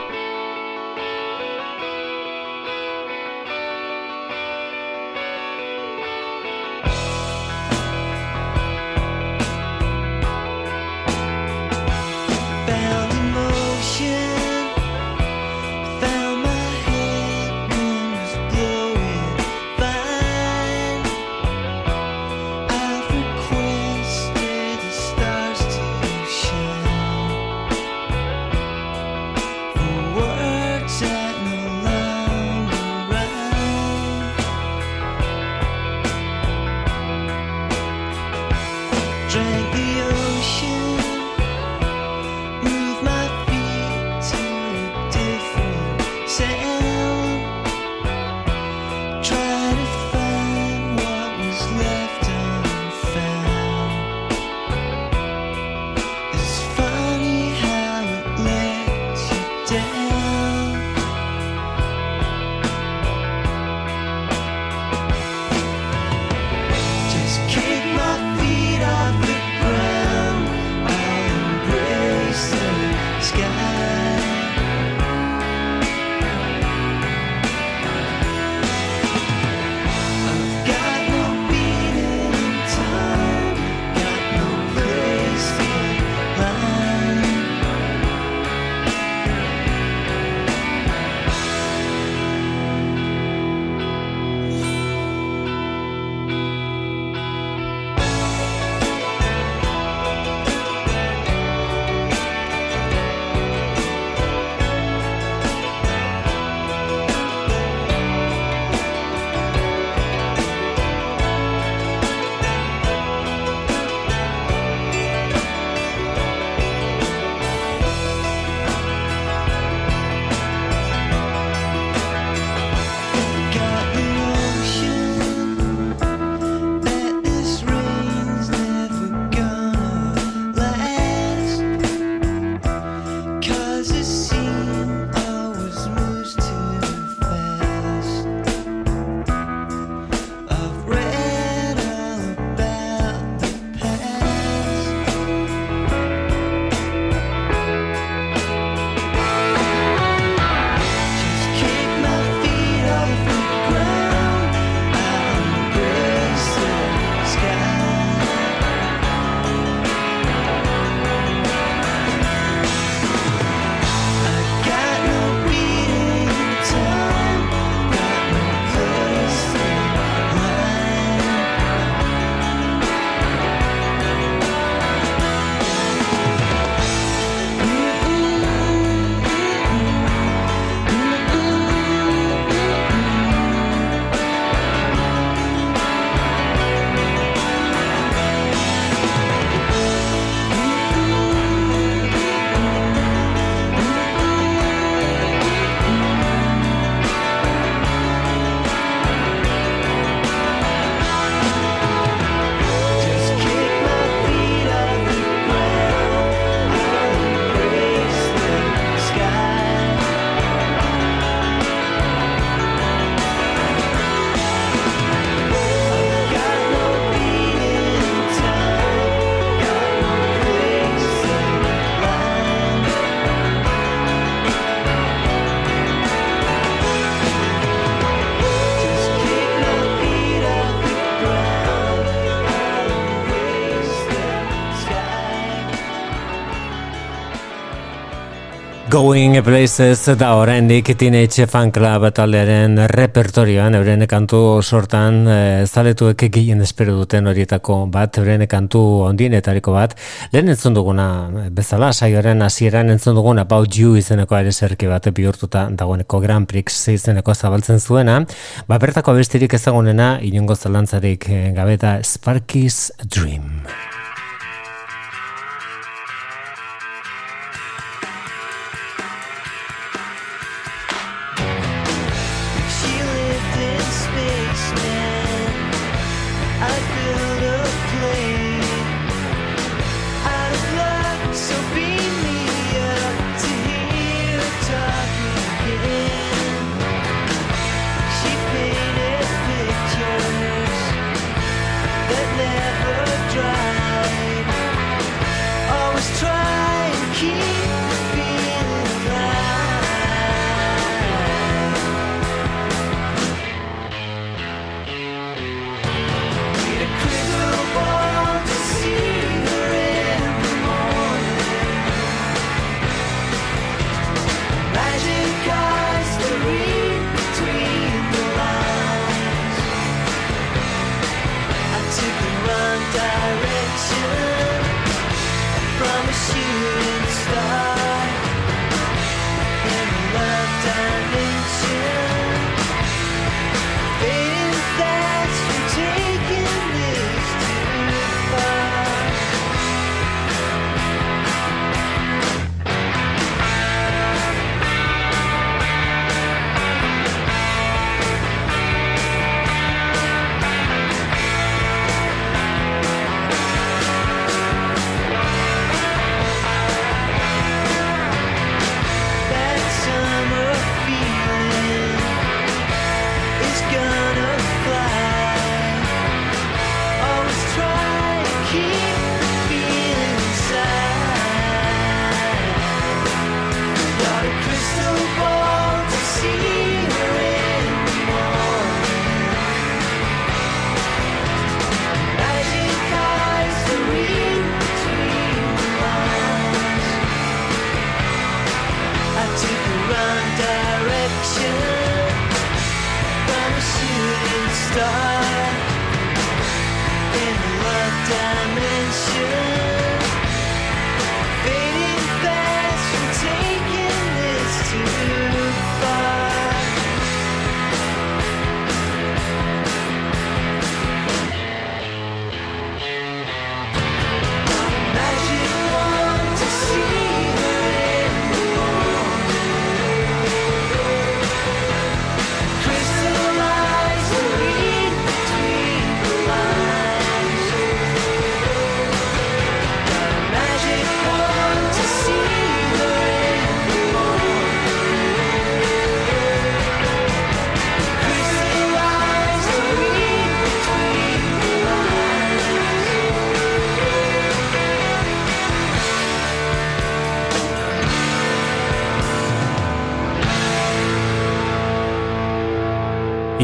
Going 238.97 239.43
Places 239.45 240.07
da 240.17 240.31
oraindik 240.41 240.89
Teenage 240.97 241.45
Fan 241.47 241.69
Club 241.71 242.07
taldearen 242.17 242.79
repertorioan 242.89 243.75
euren 243.77 244.07
kantu 244.09 244.63
sortan 244.63 245.19
e, 245.29 245.67
zaletuek 245.69 246.25
gehien 246.33 246.65
espero 246.65 246.95
duten 246.97 247.29
horietako 247.29 247.77
bat 247.93 248.17
euren 248.17 248.47
kantu 248.49 248.81
ondienetariko 249.11 249.75
bat. 249.77 249.93
Lehen 250.33 250.49
entzun 250.49 250.79
duguna 250.79 251.09
bezala 251.53 251.91
saioaren 251.93 252.41
hasieran 252.47 252.95
entzun 252.95 253.19
duguna 253.21 253.45
About 253.45 253.77
You 253.77 253.99
izeneko 254.01 254.39
ere 254.39 254.55
zerki 254.55 254.89
bat 254.89 255.11
bihurtuta 255.13 255.67
dagoeneko 255.77 256.23
Grand 256.25 256.49
Prix 256.49 256.89
izeneko 256.95 257.35
zabaltzen 257.35 257.85
zuena. 257.85 258.23
Ba 258.65 258.81
bertako 258.81 259.13
bestirik 259.21 259.61
ezagunena 259.61 260.15
inongo 260.25 260.57
zalantzarik 260.57 261.29
eh, 261.29 261.53
gabeta 261.53 261.99
Sparky's 262.01 262.95
Dream 263.05 263.61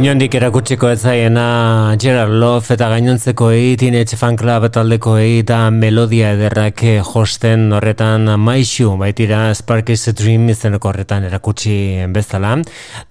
Inondik 0.02 0.34
erakutsiko 0.34 0.88
ez 0.90 1.04
zaiena 1.06 1.94
Gerard 2.02 2.32
Love 2.34 2.74
eta 2.74 2.88
gainontzeko 2.90 3.52
egi 3.54 3.76
Teenage 3.78 4.16
Fan 4.18 4.34
Club 4.34 4.64
taldeko 4.74 5.12
egi 5.20 5.36
eta 5.44 5.58
melodia 5.70 6.32
ederrak 6.34 6.80
josten 7.06 7.68
horretan 7.76 8.26
maixu 8.42 8.96
baitira 8.98 9.52
Sparky's 9.54 10.10
Dream 10.18 10.48
izeneko 10.50 10.90
horretan 10.90 11.28
erakutsi 11.28 11.74
bezala. 12.10 12.56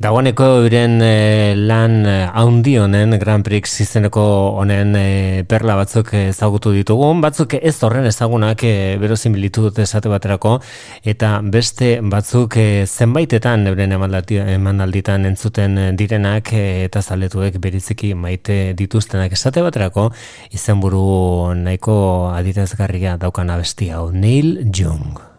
Dagoeneko 0.03 0.49
euren 0.65 0.97
eh, 1.05 1.53
lan 1.55 1.95
haundi 2.09 2.76
honen 2.84 3.15
Grand 3.23 3.47
Prix 3.47 3.72
izeneko 3.85 4.26
honen 4.59 4.91
eh, 4.99 5.45
perla 5.47 5.80
batzuk 5.80 6.11
ezagutu 6.26 6.76
ditugun, 6.76 7.23
batzuk 7.23 7.55
ez 7.61 7.77
horren 7.88 8.09
ezagunak 8.11 8.68
e, 8.68 8.73
eh, 8.73 8.99
berozimilitu 8.99 9.69
dut 9.69 9.80
esate 9.85 10.11
baterako 10.11 10.57
eta 11.07 11.31
beste 11.55 11.93
batzuk 12.03 12.59
zenbaitetan 12.84 13.72
euren 13.72 13.95
emanalditan 13.95 15.31
entzuten 15.31 15.95
direnak 15.95 16.51
eta 16.85 17.01
zaletuek 17.01 17.57
beriziki 17.63 18.13
maite 18.13 18.73
dituztenak. 18.77 19.33
Esate 19.37 19.63
baterako 19.65 20.09
izenburu 20.51 21.53
nahiko 21.55 21.97
adirazgarria 22.35 23.17
daukan 23.21 23.49
abesti 23.49 23.91
hau 23.95 24.09
Neil 24.11 24.57
young 24.75 25.30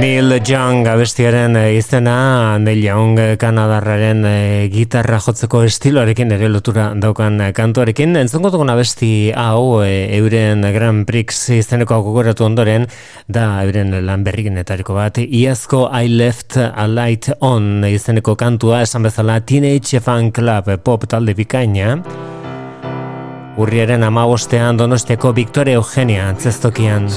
Neil 0.00 0.32
Young 0.48 0.86
abestiaren 0.88 1.58
eh, 1.60 1.76
izena 1.76 2.56
Neil 2.56 2.78
Young 2.80 3.18
Kanadarraren 3.36 4.22
e, 4.24 4.68
gitarra 4.72 5.18
jotzeko 5.20 5.60
estiloarekin 5.68 6.30
ere 6.32 6.48
lotura 6.48 6.86
daukan 6.96 7.36
kantuarekin. 7.52 8.16
Entzongo 8.16 8.48
dugun 8.54 8.72
abesti 8.72 9.10
hau 9.36 9.82
euren 9.84 10.64
Grand 10.72 11.04
Prix 11.04 11.42
izeneko 11.58 11.98
gogoratu 12.06 12.46
ondoren 12.46 12.86
da 13.28 13.60
euren 13.66 13.92
lan 14.06 14.24
berrigenetariko 14.24 14.96
bat. 14.96 15.20
Iazko 15.20 15.90
I 15.92 16.08
Left 16.08 16.56
a 16.56 16.86
Light 16.88 17.28
On 17.44 17.84
izeneko 17.84 18.38
kantua 18.40 18.80
esan 18.86 19.04
bezala 19.04 19.42
Teenage 19.44 20.00
Fan 20.00 20.30
Club 20.32 20.78
pop 20.80 21.04
talde 21.12 21.36
bikaina. 21.36 21.98
Urriaren 23.60 24.08
amabostean 24.08 24.80
donostiako 24.80 25.34
Victoria 25.36 25.76
Eugenia 25.82 26.30
antzestokian 26.32 27.10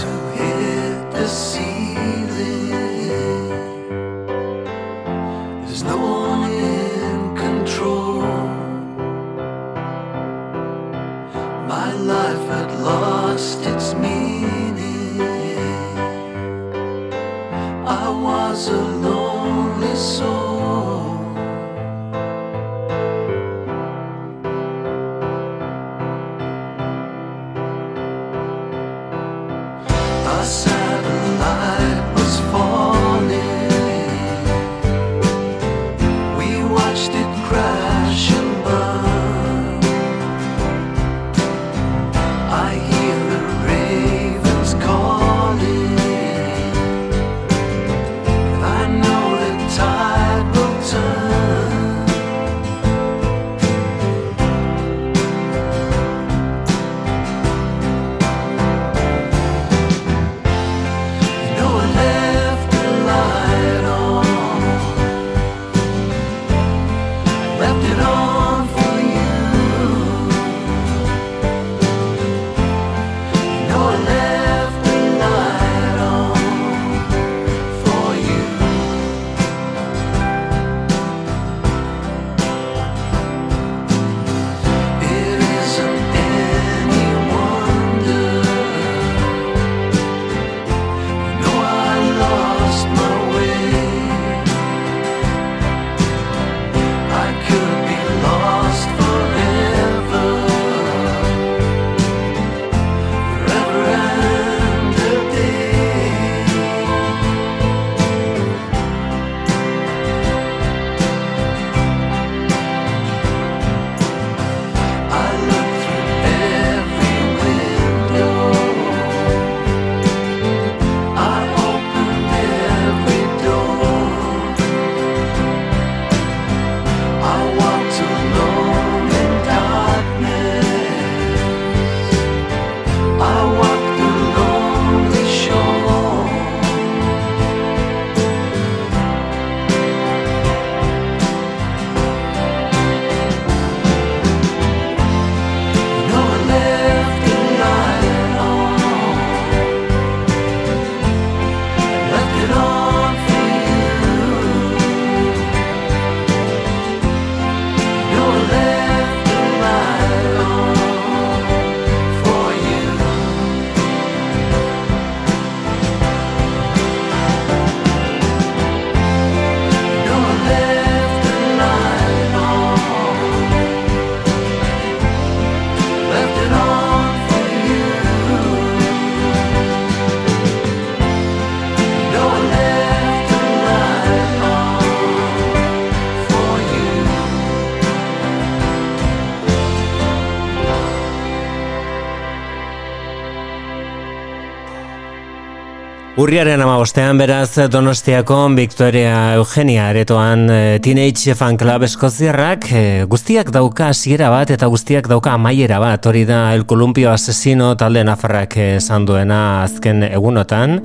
Urriaren 196.23 196.61
ama 196.63 196.77
bostean 196.79 197.17
beraz 197.19 197.57
Donostiako 197.67 198.37
Victoria 198.55 199.33
Eugenia 199.35 199.89
aretoan 199.89 200.45
e, 200.47 200.59
Teenage 200.79 201.33
Fan 201.35 201.57
Club 201.59 201.83
eskoziarrak 201.83 202.69
e, 202.71 202.83
guztiak 203.11 203.49
dauka 203.51 203.89
hasiera 203.91 204.29
bat 204.31 204.53
eta 204.55 204.69
guztiak 204.71 205.09
dauka 205.11 205.33
amaiera 205.35 205.81
bat. 205.83 206.07
Hori 206.07 206.23
da 206.23 206.53
El 206.55 206.63
Columpio 206.69 207.11
Asesino 207.11 207.73
talde 207.75 208.05
nafarrak 208.07 208.55
esan 208.77 209.03
duena 209.09 209.41
azken 209.65 210.05
egunotan. 210.13 210.79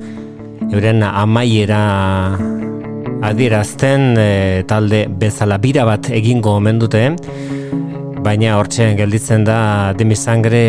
Euren 0.73 1.07
amaiera 1.07 1.85
adierazten 3.31 4.09
e, 4.19 4.29
talde 4.67 5.05
bezala 5.23 5.55
bira 5.63 5.87
bat 5.87 6.11
egingo 6.19 6.57
omen 6.59 6.83
dute 6.83 7.05
Baina 8.19 8.57
hortxe 8.59 8.85
gelditzen 8.99 9.45
da 9.47 9.93
demi 9.97 10.15
sangre 10.15 10.61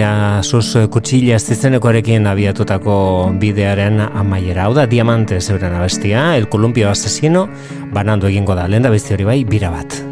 sus 0.42 0.76
kutxila 0.94 1.38
zizenekoarekin 1.38 2.28
abiatutako 2.30 2.94
bidearen 3.42 4.00
amaiera. 4.06 4.68
Hau 4.68 4.76
da 4.78 4.86
diamante 4.86 5.40
zeuren 5.40 5.74
abestia, 5.74 6.36
el 6.36 6.48
columpio 6.48 6.90
asesino, 6.90 7.48
banando 7.92 8.30
egingo 8.30 8.54
da, 8.54 8.68
lehen 8.68 8.86
da 8.86 8.94
hori 8.94 9.24
bai, 9.24 9.42
bira 9.44 9.70
bat. 9.70 10.09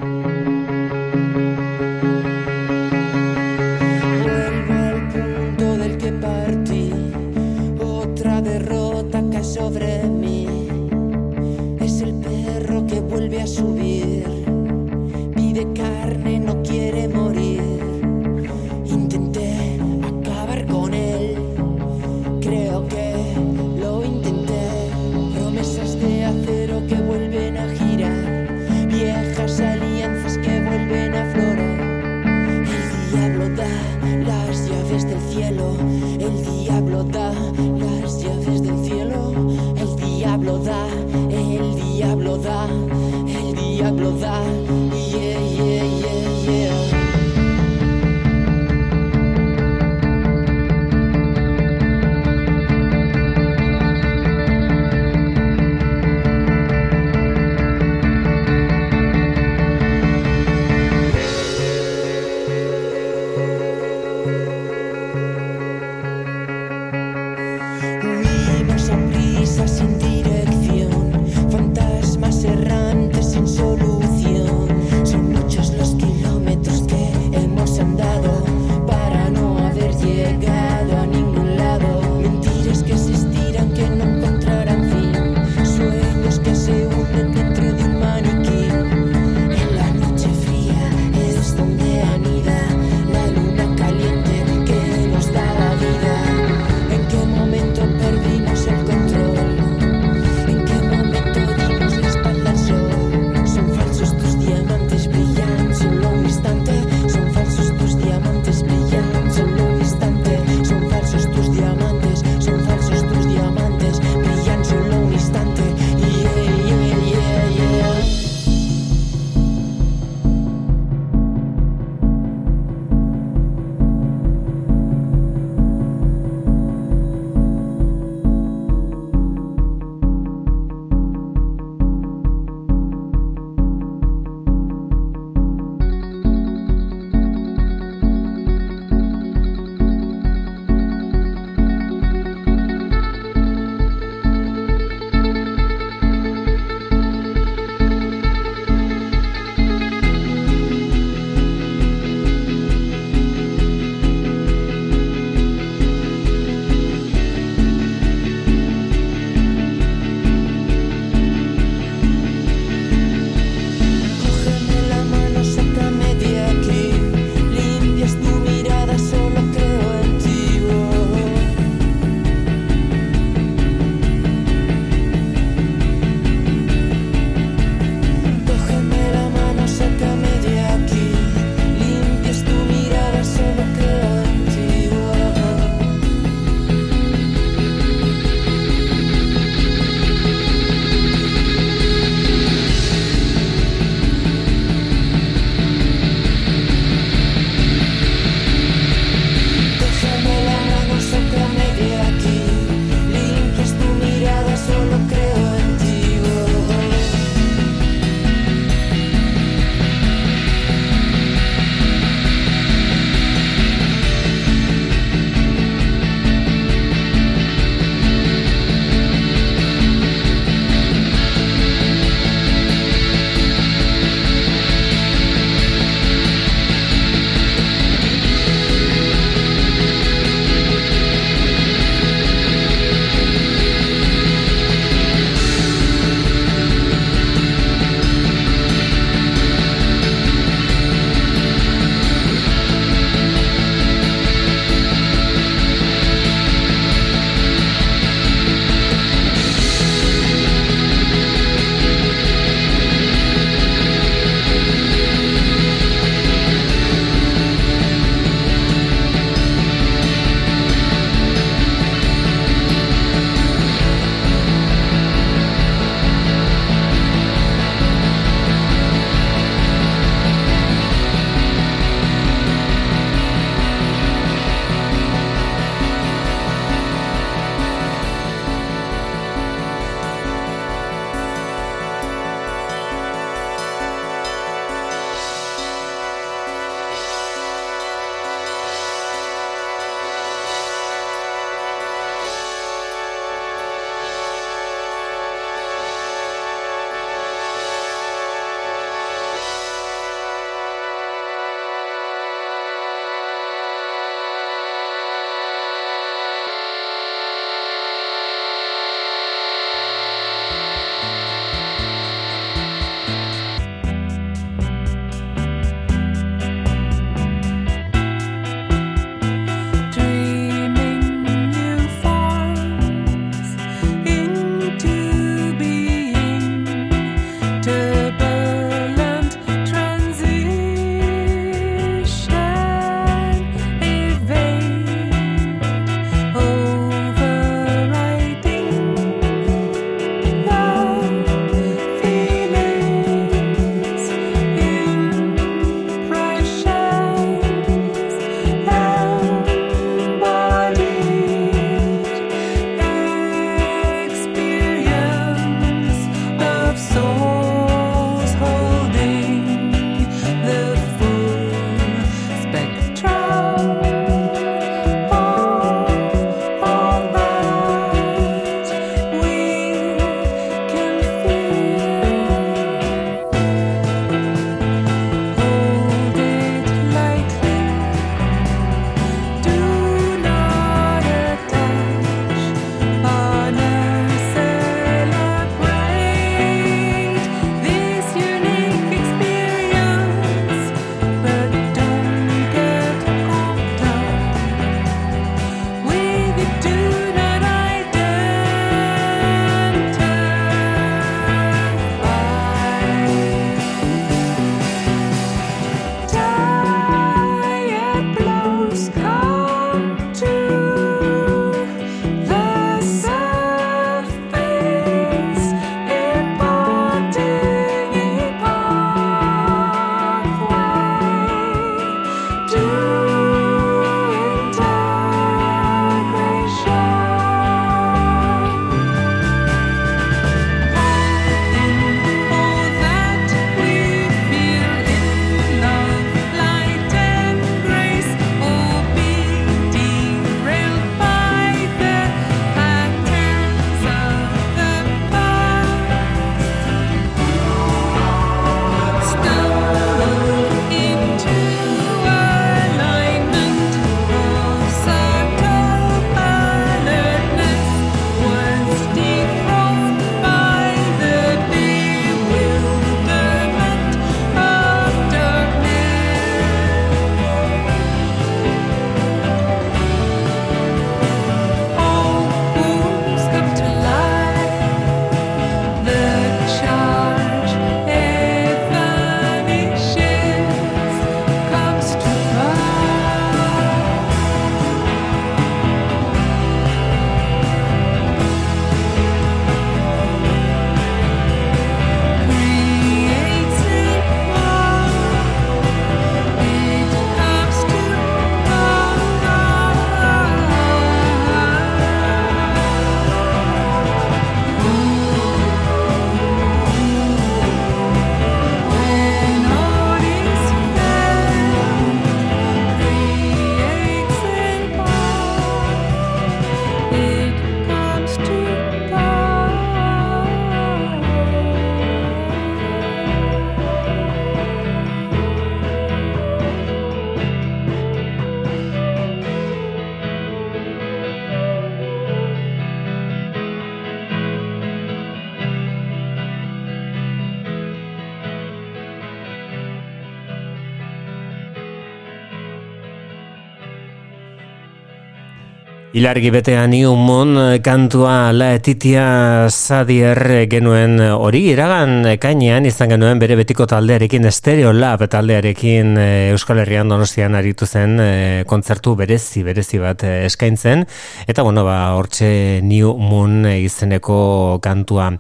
Ilargi 546.09 546.31
betean 546.33 546.73
iun 546.73 547.37
eh, 547.37 547.61
kantua 547.61 548.33
la 548.33 548.55
etitia 548.57 549.45
zadier 549.53 550.49
genuen 550.49 551.03
hori 551.05 551.43
iragan 551.51 552.17
kainean 552.17 552.65
izan 552.65 552.95
genuen 552.95 553.19
bere 553.21 553.37
betiko 553.37 553.67
taldearekin 553.69 554.25
Stereo 554.33 554.73
Lab 554.73 555.05
taldearekin 555.05 555.99
eh, 556.01 556.31
Euskal 556.33 556.63
Herrian 556.63 556.89
donostian 556.89 557.37
aritu 557.37 557.67
zen 557.67 558.01
eh, 558.01 558.45
kontzertu 558.49 558.95
berezi, 558.97 559.43
berezi 559.45 559.83
bat 559.83 560.07
eskaintzen 560.09 560.87
eta 561.29 561.45
bueno 561.45 561.67
ba 561.67 561.93
hortxe 561.99 562.63
New 562.65 562.95
Moon 562.97 563.45
izeneko 563.45 564.63
kantua. 564.65 565.11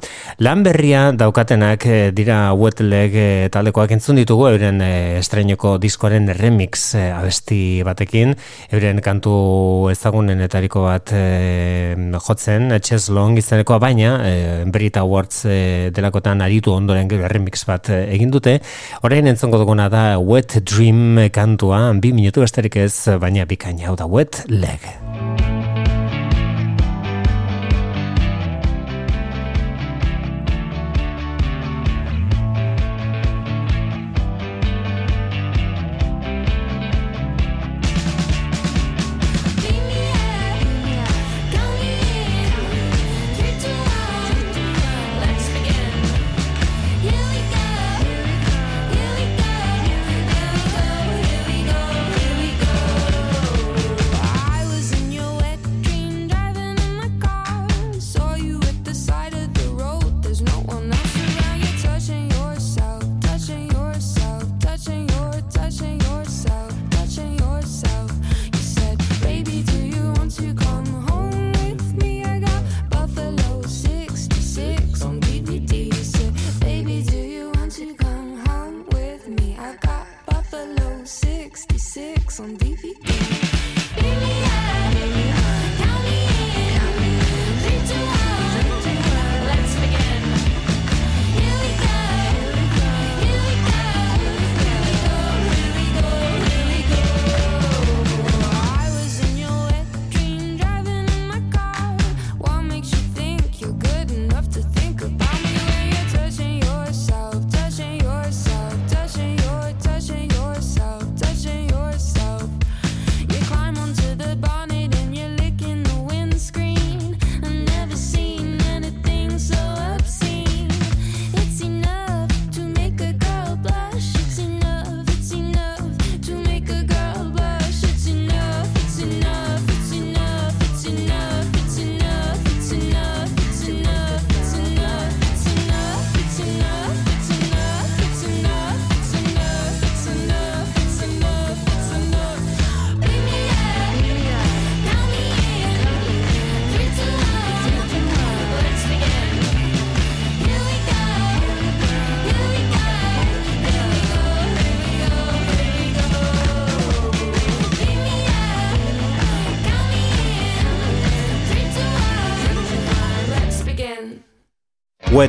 Lan 0.40 0.64
berria 0.64 1.10
daukatenak 1.12 1.84
dira 2.16 2.54
wetleg 2.56 3.50
taldekoak 3.52 3.92
entzun 3.98 4.22
ditugu 4.22 4.48
euren 4.54 4.80
estreineko 5.20 5.76
diskoaren 5.76 6.32
remix 6.32 6.94
abesti 6.96 7.84
batekin 7.84 8.32
euren 8.72 9.04
kantu 9.04 9.36
ezagunen 9.92 10.40
atariko 10.78 10.84
bat 10.86 11.12
e, 11.12 12.18
jotzen, 12.18 12.70
Chess 12.80 13.10
Long 13.10 13.36
izanekoa 13.38 13.78
baina, 13.78 14.18
e, 14.24 14.64
Brit 14.70 14.96
Awards 14.96 15.44
e, 15.46 15.90
delakotan 15.94 16.40
aritu 16.40 16.72
ondoren 16.72 17.08
remix 17.28 17.64
bat 17.66 17.90
egin 17.90 18.30
dute. 18.30 18.58
Orain 19.02 19.26
entzongo 19.26 19.58
duguna 19.58 19.88
da 19.88 20.18
Wet 20.18 20.60
Dream 20.64 21.28
kantua, 21.32 21.92
bi 22.00 22.12
minutu 22.12 22.42
besterik 22.44 22.76
ez, 22.76 23.08
baina 23.20 23.46
bikaina 23.46 23.88
hau 23.88 23.96
da 23.96 24.06
Wet 24.06 24.44
Leg. 24.48 25.57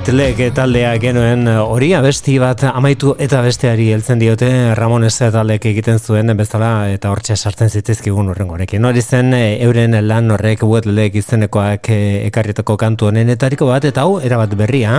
Wet 0.10 0.18
Leg 0.18 0.40
taldea 0.58 0.96
genuen 0.98 1.44
eh, 1.46 1.60
hori 1.62 1.92
abesti 1.94 2.40
bat 2.42 2.64
amaitu 2.66 3.12
eta 3.22 3.44
besteari 3.46 3.92
heltzen 3.94 4.18
diote 4.18 4.48
Ramon 4.74 5.04
ez 5.06 5.14
taldek 5.20 5.68
egiten 5.70 6.00
zuen 6.00 6.34
bezala 6.38 6.88
eta 6.90 7.12
hortxe 7.14 7.36
sartzen 7.38 7.70
zitezkigun 7.70 8.32
urrengorekin. 8.34 8.88
Hori 8.90 9.04
zen 9.04 9.36
eh, 9.38 9.60
euren 9.68 9.94
lan 10.08 10.32
horrek 10.34 10.64
Wet 10.66 10.88
Leg 10.90 11.14
izenekoak 11.14 11.92
eh, 11.94 12.26
ekarritako 12.26 12.74
kantu 12.82 13.12
honenetariko 13.12 13.68
bat 13.70 13.86
eta 13.86 14.08
hau 14.08 14.16
erabat 14.18 14.56
berria. 14.58 14.96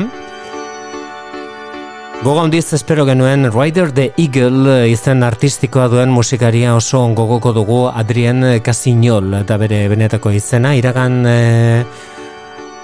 Gogo 2.22 2.38
handiz 2.44 2.68
espero 2.78 3.02
genuen 3.08 3.50
Rider 3.50 3.90
the 3.90 4.12
Eagle 4.16 4.84
izen 4.92 5.26
artistikoa 5.26 5.88
duen 5.90 6.14
musikaria 6.14 6.76
oso 6.78 7.02
gogoko 7.18 7.50
dugu 7.58 7.80
Adrien 7.90 8.46
Casignol 8.62 9.40
eta 9.42 9.58
bere 9.58 9.88
benetako 9.90 10.30
izena 10.38 10.76
iragan 10.78 11.24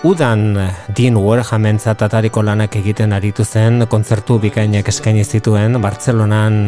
Udan 0.06 0.54
Dean 0.94 1.16
Warhamen 1.18 1.80
zatatariko 1.82 2.42
lanak 2.46 2.76
egiten 2.78 3.10
aritu 3.16 3.42
zen 3.42 3.82
kontzertu 3.90 4.36
bikainak 4.38 4.86
eskaini 4.92 5.24
zituen 5.26 5.80
Bartzelonan 5.82 6.60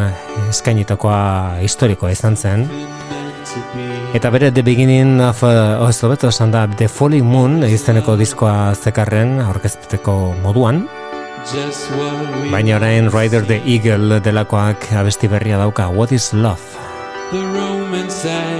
eskainitakoa 0.48 1.60
historikoa 1.62 2.10
izan 2.16 2.34
zen 2.34 2.66
Eta 4.18 4.32
bere 4.34 4.50
The 4.50 4.64
Beginning 4.66 5.22
of 5.22 5.44
uh, 5.46 5.78
Ozo 5.86 6.10
beto 6.10 6.32
esan 6.34 6.50
da 6.50 6.66
The 6.66 6.90
Falling 6.90 7.30
Moon 7.30 7.62
izeneko 7.68 8.18
diskoa 8.18 8.74
zekarren 8.74 9.38
aurkezteko 9.46 10.18
moduan 10.42 10.88
Baina 12.50 12.80
orain 12.82 13.12
Rider 13.14 13.46
the 13.46 13.62
Eagle 13.62 14.18
delakoak 14.18 14.90
abesti 14.98 15.30
berria 15.30 15.62
dauka 15.62 15.86
What 15.94 16.10
is 16.10 16.32
Love? 16.34 16.74
The 17.30 17.44
romance 17.54 18.26
I 18.26 18.57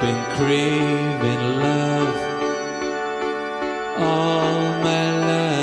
been 0.00 0.24
craving 0.36 1.44
love 1.60 2.16
all 3.98 4.60
my 4.80 5.06
life. 5.28 5.60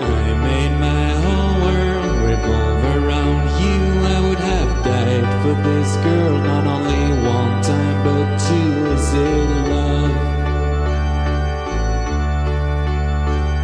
I 0.00 0.34
made 0.46 0.74
my 0.78 1.08
whole 1.24 1.54
world 1.66 2.14
revolve 2.30 2.84
around 2.96 3.42
you. 3.60 3.78
I 4.14 4.18
would 4.28 4.38
have 4.38 4.72
died 4.84 5.26
for 5.42 5.54
this 5.68 5.90
girl 6.04 6.36
not 6.38 6.64
only 6.64 7.06
one 7.26 7.54
time 7.60 7.98
but 8.04 8.26
two. 8.46 8.70
Is 8.94 9.14
it 9.14 9.48
love 9.74 10.16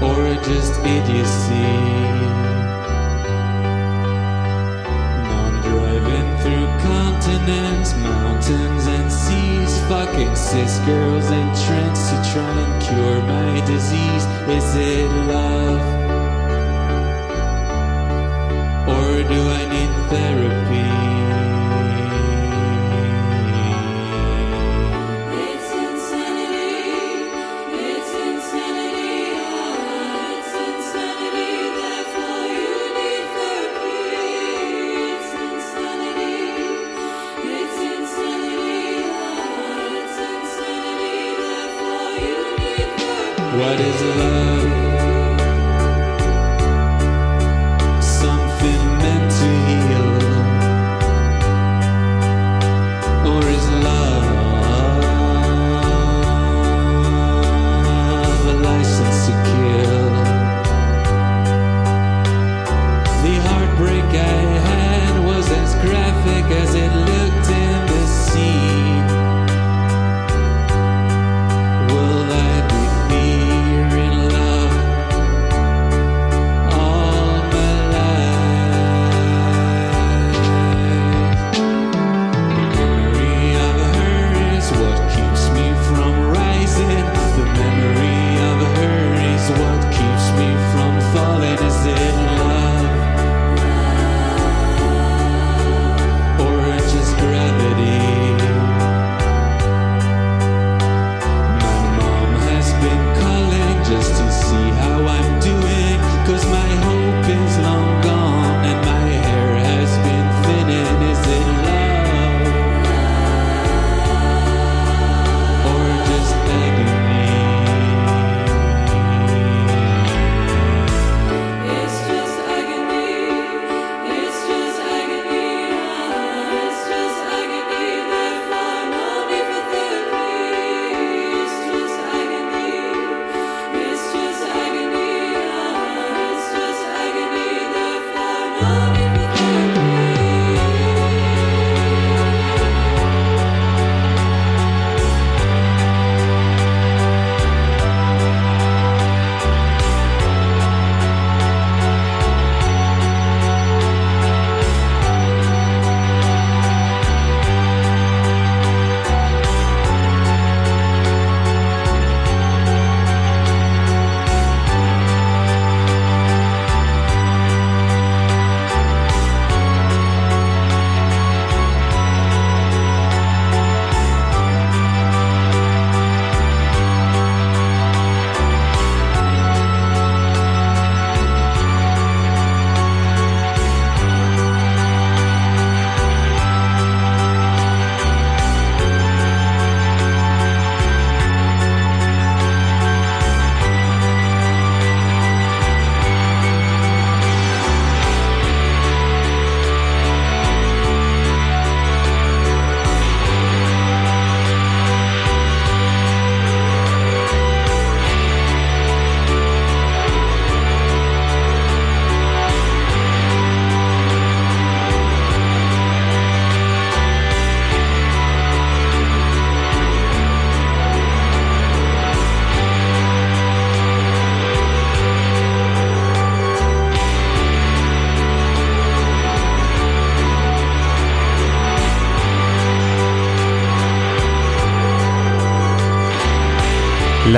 or 0.03 0.35
just 0.43 0.75
idiocy? 0.81 2.14
Continents, 6.85 7.95
mountains 7.97 8.87
and 8.87 9.11
seas 9.11 9.73
Fucking 9.89 10.35
cis 10.37 10.79
girls 10.81 11.27
in 11.31 11.49
trance 11.65 12.11
to 12.11 12.17
try 12.33 12.55
and 12.65 12.75
cure 12.83 13.21
my 13.23 13.61
disease 13.67 14.25
Is 14.59 14.77
it 14.77 15.11
love? 15.33 15.85
Or 18.97 19.11
do 19.33 19.41
I 19.61 19.63
need 19.75 19.93
therapy? 20.11 20.94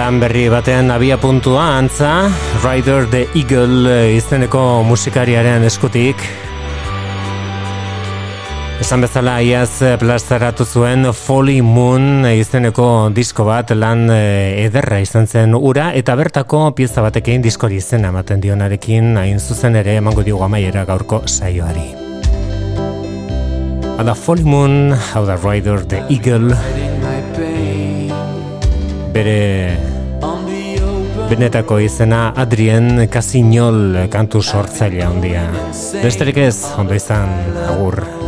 Lan 0.06 0.20
berri 0.22 0.46
batean 0.46 0.86
abia 0.94 1.16
puntua 1.18 1.80
antza 1.82 2.30
Rider 2.62 3.08
the 3.10 3.26
Eagle 3.34 3.90
eh, 3.90 4.14
izeneko 4.14 4.84
musikariaren 4.86 5.64
eskutik. 5.66 6.20
Esan 8.78 9.02
bezala 9.02 9.40
iaz 9.42 9.82
plazaratu 9.98 10.62
zuen 10.62 11.08
Folly 11.10 11.58
Moon 11.58 12.22
izeneko 12.30 13.08
disko 13.16 13.48
bat 13.48 13.72
lan 13.74 14.04
eh, 14.14 14.62
ederra 14.68 15.00
izan 15.02 15.26
zen 15.26 15.58
ura 15.58 15.88
eta 15.98 16.14
bertako 16.14 16.68
pieza 16.78 17.02
batekin 17.02 17.42
diskori 17.42 17.82
izen 17.82 18.06
ematen 18.06 18.44
dionarekin 18.44 19.16
hain 19.18 19.42
zuzen 19.42 19.74
ere 19.82 19.98
emango 19.98 20.22
diogu 20.22 20.46
amaiera 20.46 20.86
gaurko 20.86 21.24
saioari. 21.26 21.88
Ada 23.98 24.14
Folly 24.14 24.46
Moon, 24.46 24.94
hau 24.94 25.26
da 25.26 25.34
Rider 25.42 25.82
the 25.82 26.04
Eagle, 26.06 26.54
bere 29.16 29.85
benetako 31.30 31.78
izena 31.82 32.32
Adrien 32.36 33.08
Casinol 33.10 34.06
kantu 34.12 34.42
sortzailea 34.42 35.10
ondia. 35.10 35.42
Besterik 36.02 36.38
ez, 36.46 36.56
ondo 36.78 36.94
izan, 36.94 37.34
agur. 37.66 38.25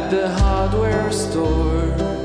at 0.00 0.10
the 0.10 0.28
hardware 0.30 1.12
store. 1.12 2.19